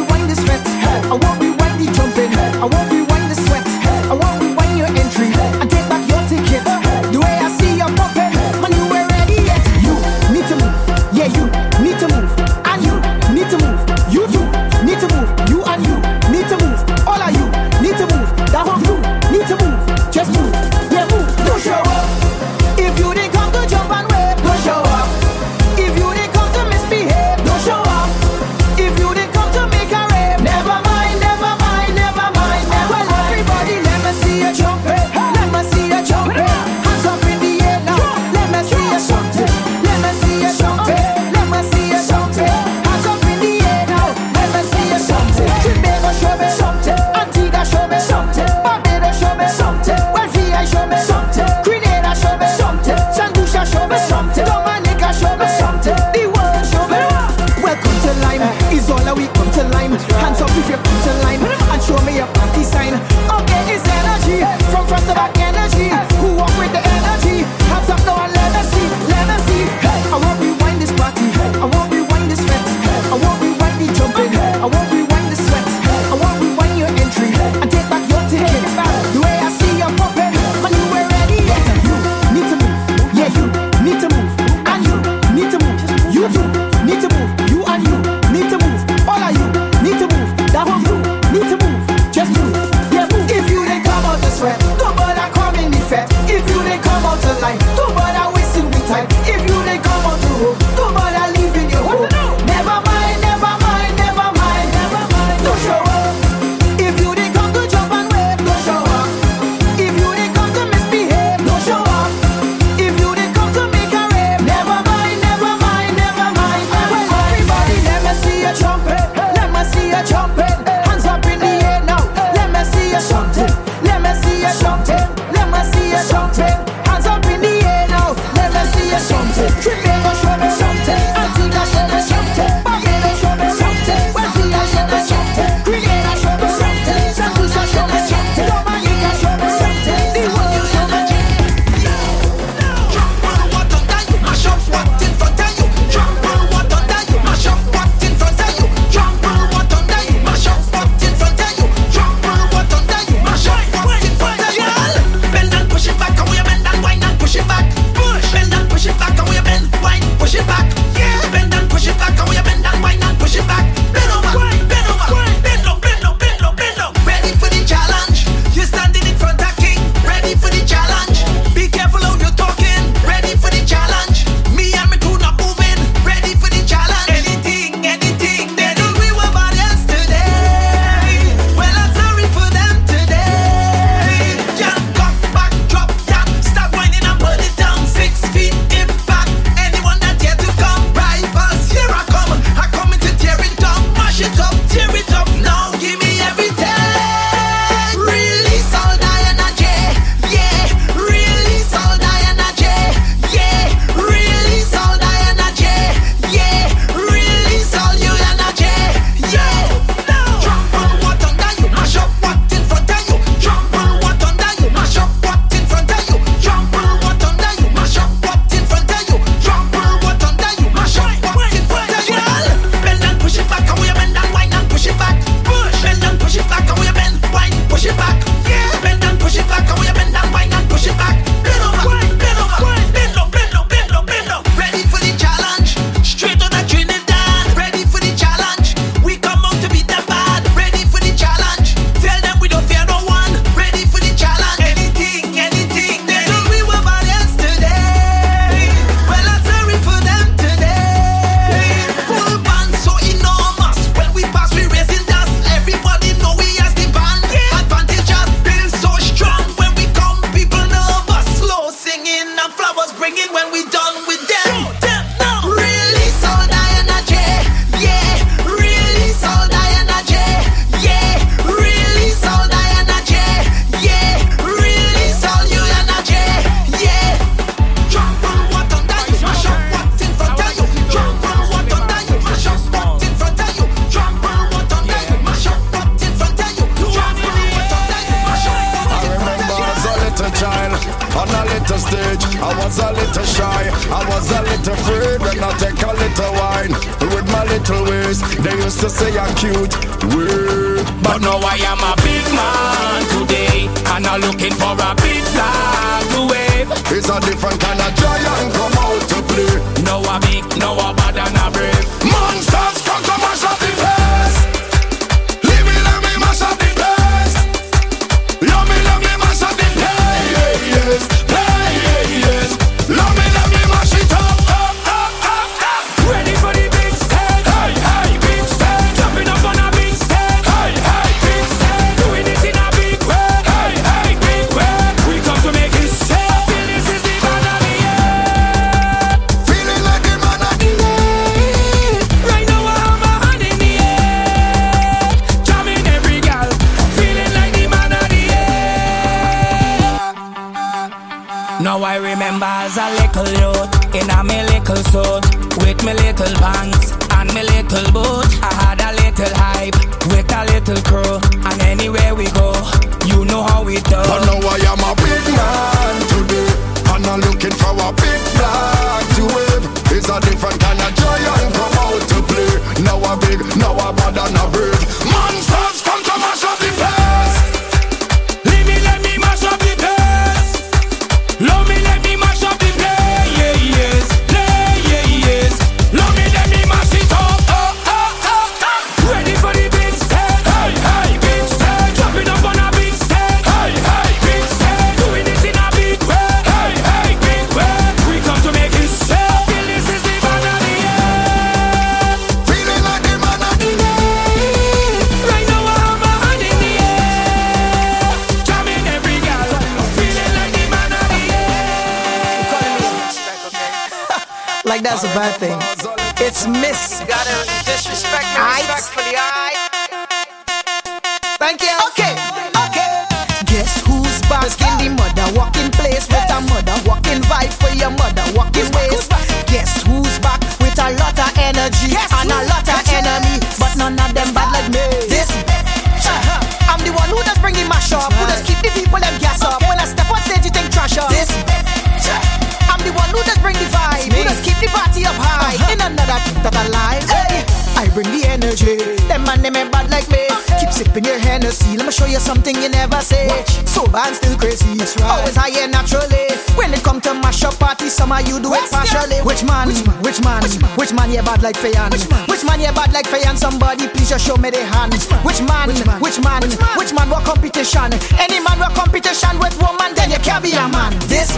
[452.31, 453.27] something you never say.
[453.27, 453.59] Watch.
[453.67, 454.71] Sober and still crazy.
[454.79, 455.19] That's right.
[455.19, 456.31] Always higher naturally.
[456.55, 459.19] When it come to mash up party, some of you do it partially.
[459.27, 459.67] Which man?
[459.67, 459.99] Which man?
[459.99, 460.39] Which man?
[460.43, 460.71] Which man?
[460.79, 461.91] Which man you bad like Fay-Ann?
[461.91, 462.23] Which man?
[462.31, 463.35] Which man you bad like Fay-Ann?
[463.35, 464.95] Somebody please just show me the hand.
[465.27, 465.67] Which man?
[465.67, 465.99] Which man?
[465.99, 466.39] Which man?
[466.39, 466.79] Which man?
[466.79, 467.07] Which man?
[467.11, 467.91] What competition?
[468.15, 469.91] Any man what competition with woman?
[469.99, 470.95] Then you can't be a man.
[471.11, 471.35] This.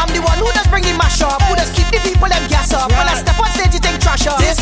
[0.00, 2.44] I'm the one who does bring the mash up, who does keep the people them
[2.48, 2.88] gas up.
[2.88, 4.40] When I step on stage, you think trash up.
[4.40, 4.56] This.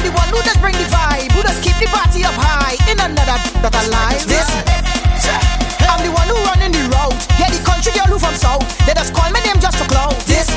[0.00, 2.72] I'm the one who just bring the vibe, who just keep the party up high.
[2.88, 4.24] In another that alive.
[4.24, 4.48] This
[5.84, 8.64] I'm the one who running the route, Yeah, the country girl who from south.
[8.88, 10.16] They just call my name just to clout.
[10.24, 10.48] This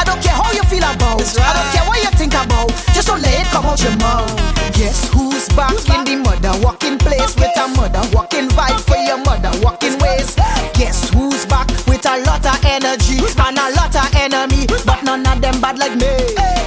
[0.00, 1.20] I don't care how you feel about.
[1.20, 2.72] I don't care what you think about.
[2.96, 4.32] Just don't let it come out your mouth.
[4.72, 6.08] Guess who's back, who's back?
[6.08, 7.44] in the mother walking place okay.
[7.44, 8.88] with a mother walking vibe okay.
[8.88, 10.32] for your mother walking ways.
[10.72, 15.26] Guess who's back with a lot of energy and a lot of enemy, but none
[15.26, 16.12] of them bad like me.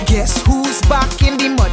[0.07, 1.20] Guess who's back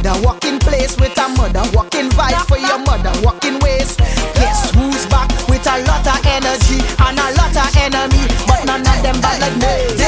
[0.09, 3.95] mother walking place with a mother walking vibe for your mother walking ways.
[4.35, 8.81] Guess who's back with a lot of energy and a lot of enemy, but none
[8.81, 9.98] of them bad like me.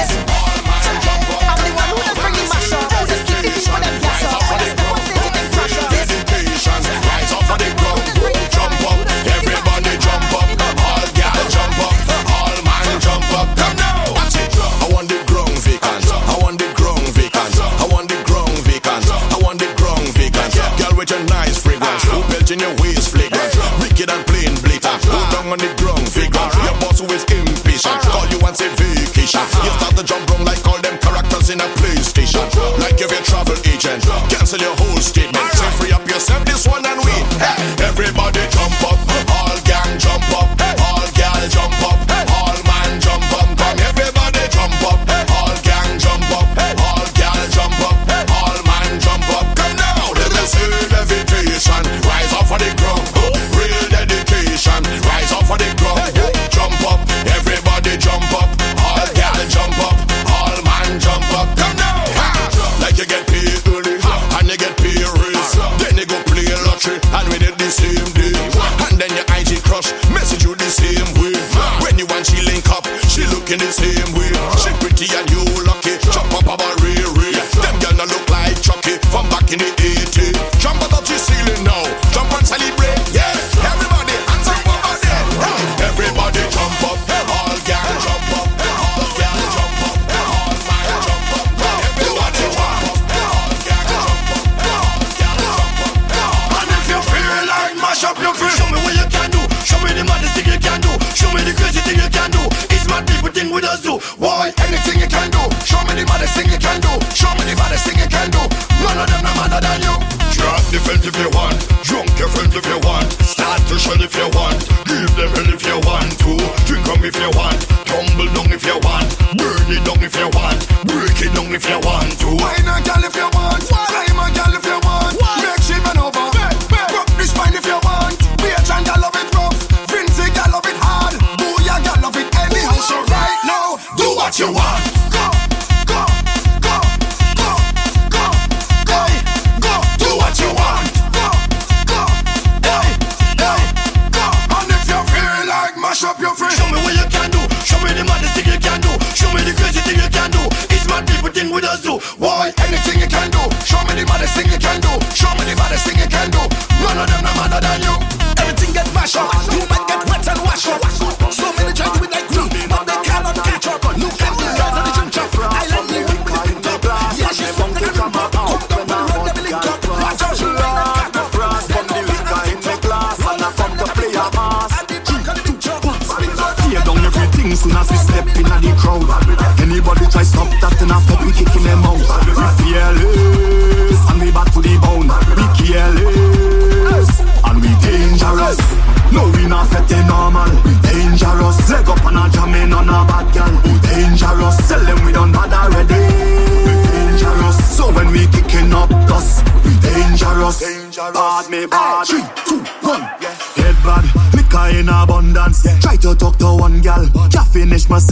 [38.51, 38.90] jump up.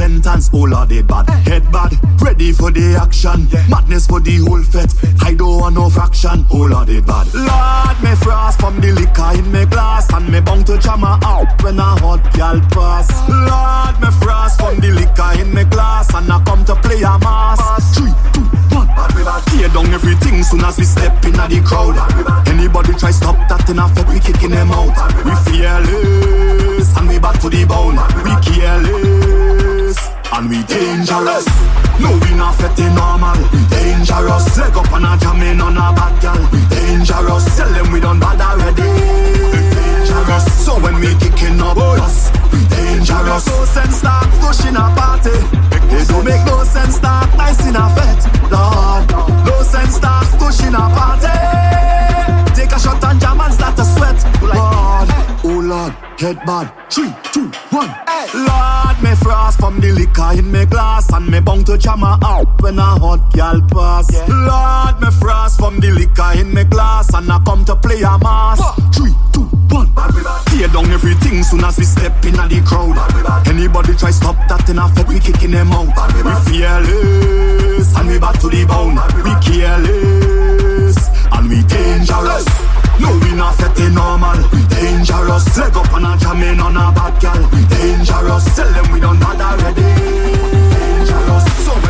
[0.09, 0.49] Sentence.
[0.53, 1.29] Oh Lord, it bad.
[1.47, 1.93] Head bad.
[2.21, 3.47] Ready for the action.
[3.69, 4.93] Madness for the whole fete.
[5.21, 6.45] I don't want no fraction.
[6.51, 7.27] Oh Lord, it bad.
[7.33, 10.11] Lord, me frost from the liquor in me glass.
[10.13, 13.07] And me bound to jam her out when a hot gal pass.
[13.29, 16.13] Lord, me frost from the liquor in me glass.
[16.13, 17.61] And I come to play a mass.
[17.95, 18.87] Three, two, one.
[18.87, 19.43] Bad we bad.
[19.53, 21.95] Tear down everything soon as we step in the crowd.
[22.47, 24.95] Anybody try stop that in a fed, we kicking them out.
[25.23, 27.97] We fearless and we back to the bone.
[28.25, 29.78] We careless
[30.33, 31.45] and we dangerous.
[31.99, 33.37] No, we not fetting normal.
[33.51, 34.57] We dangerous.
[34.57, 36.41] Leg up and a jamming on a bad girl.
[36.51, 37.45] We dangerous.
[37.57, 38.89] Tell them we done bad already.
[39.53, 40.45] We dangerous.
[40.65, 43.45] So when we kicking up us, we dangerous.
[43.47, 45.35] No sense start pushing a party.
[45.91, 49.09] It don't make no sense start nice in a fete, Lord.
[49.45, 51.33] No sense start pushing a party.
[52.53, 55.09] Take a shot and jam and start to sweat, Lord.
[55.43, 56.71] Oh Lord, bad.
[56.91, 57.89] Three, two, one.
[58.33, 62.61] Lord, me frost from the liquor in me glass and me bound to jam out
[62.61, 64.11] when a hot gal pass.
[64.27, 68.17] Lord, me frost from the liquor in me glass and I come to play a
[68.19, 68.59] mass.
[68.95, 69.93] Three, two, one.
[70.47, 72.97] Tear down everything soon as we step in the crowd.
[73.47, 75.87] Anybody try stop that in a fed, we kicking them out.
[76.15, 78.99] We fearless and we back to the bone.
[79.23, 80.97] We careless
[81.31, 82.78] and we dangerous.
[82.99, 84.37] No, we not fetting normal.
[84.51, 85.57] We dangerous.
[85.57, 87.41] Leg up and a jamming on a bad gal.
[87.51, 88.45] We dangerous.
[88.55, 89.81] Tell them we done bad already.
[89.81, 91.45] Dangerous.
[91.65, 91.88] So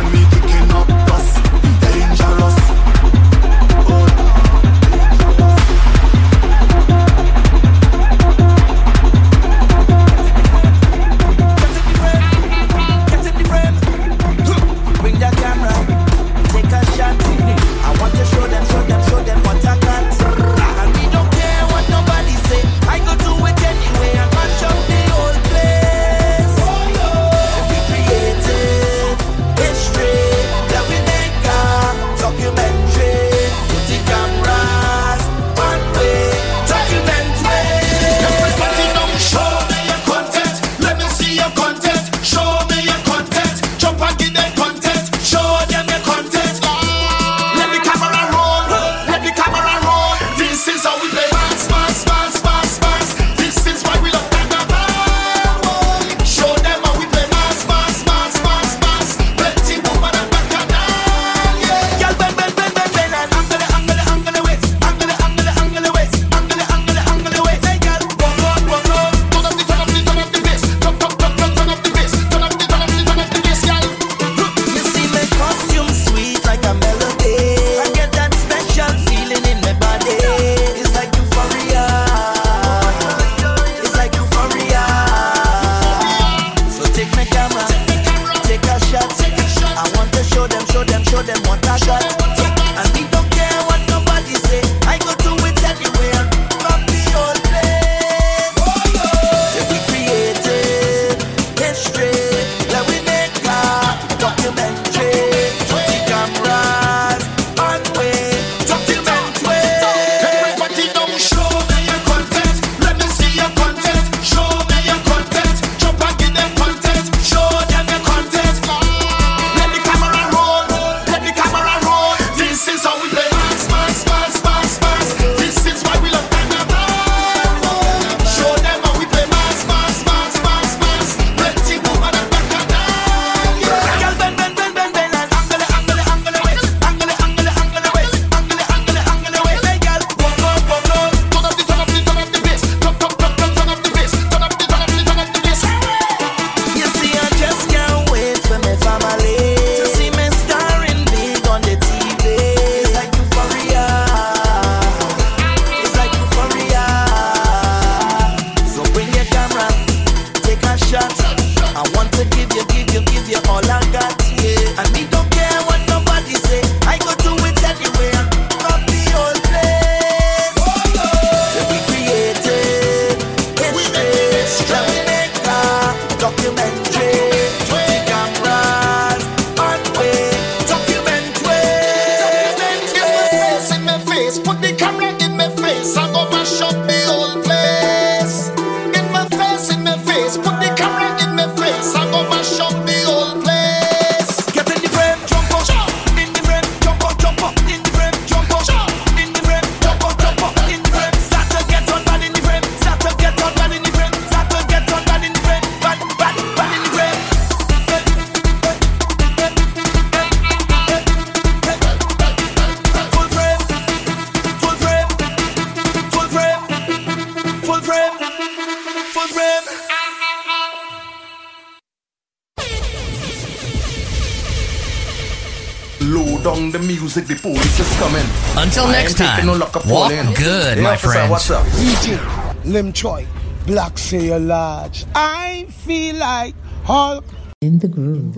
[232.70, 233.26] Limchoy,
[233.66, 235.04] Black Sail Lodge.
[235.12, 237.24] I feel like Hulk.
[237.60, 238.36] In the groove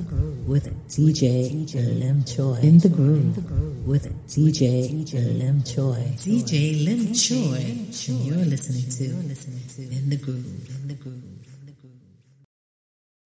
[0.49, 2.63] with DJ Limchoy.
[2.63, 6.17] In the groove with DJ Limchoy.
[6.17, 8.27] DJ Limchoy.
[8.27, 10.81] You're listening to In the Groove.
[10.81, 11.23] In the Groove.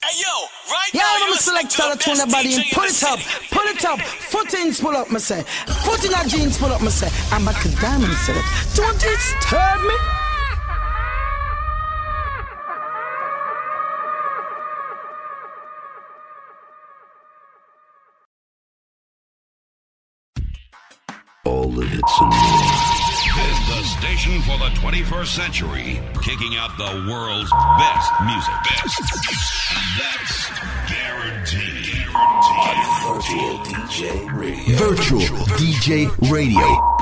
[0.02, 3.20] Hey yo, right yeah, I'm a selector to turn the body and Pull it up,
[3.50, 4.00] pull it up.
[4.00, 5.42] Footings pull up, me say.
[5.84, 7.08] Foot in jeans pull up, me say.
[7.30, 8.46] I'm back to diamond select.
[8.74, 10.25] Don't disturb me.
[25.36, 28.54] century, kicking out the world's best music.
[28.64, 29.02] Best.
[29.98, 30.48] That's
[30.88, 32.06] guaranteed.
[32.08, 32.96] guaranteed.
[33.04, 34.76] Virtual DJ Radio.
[34.78, 36.95] Virtual, Virtual DJ Radio.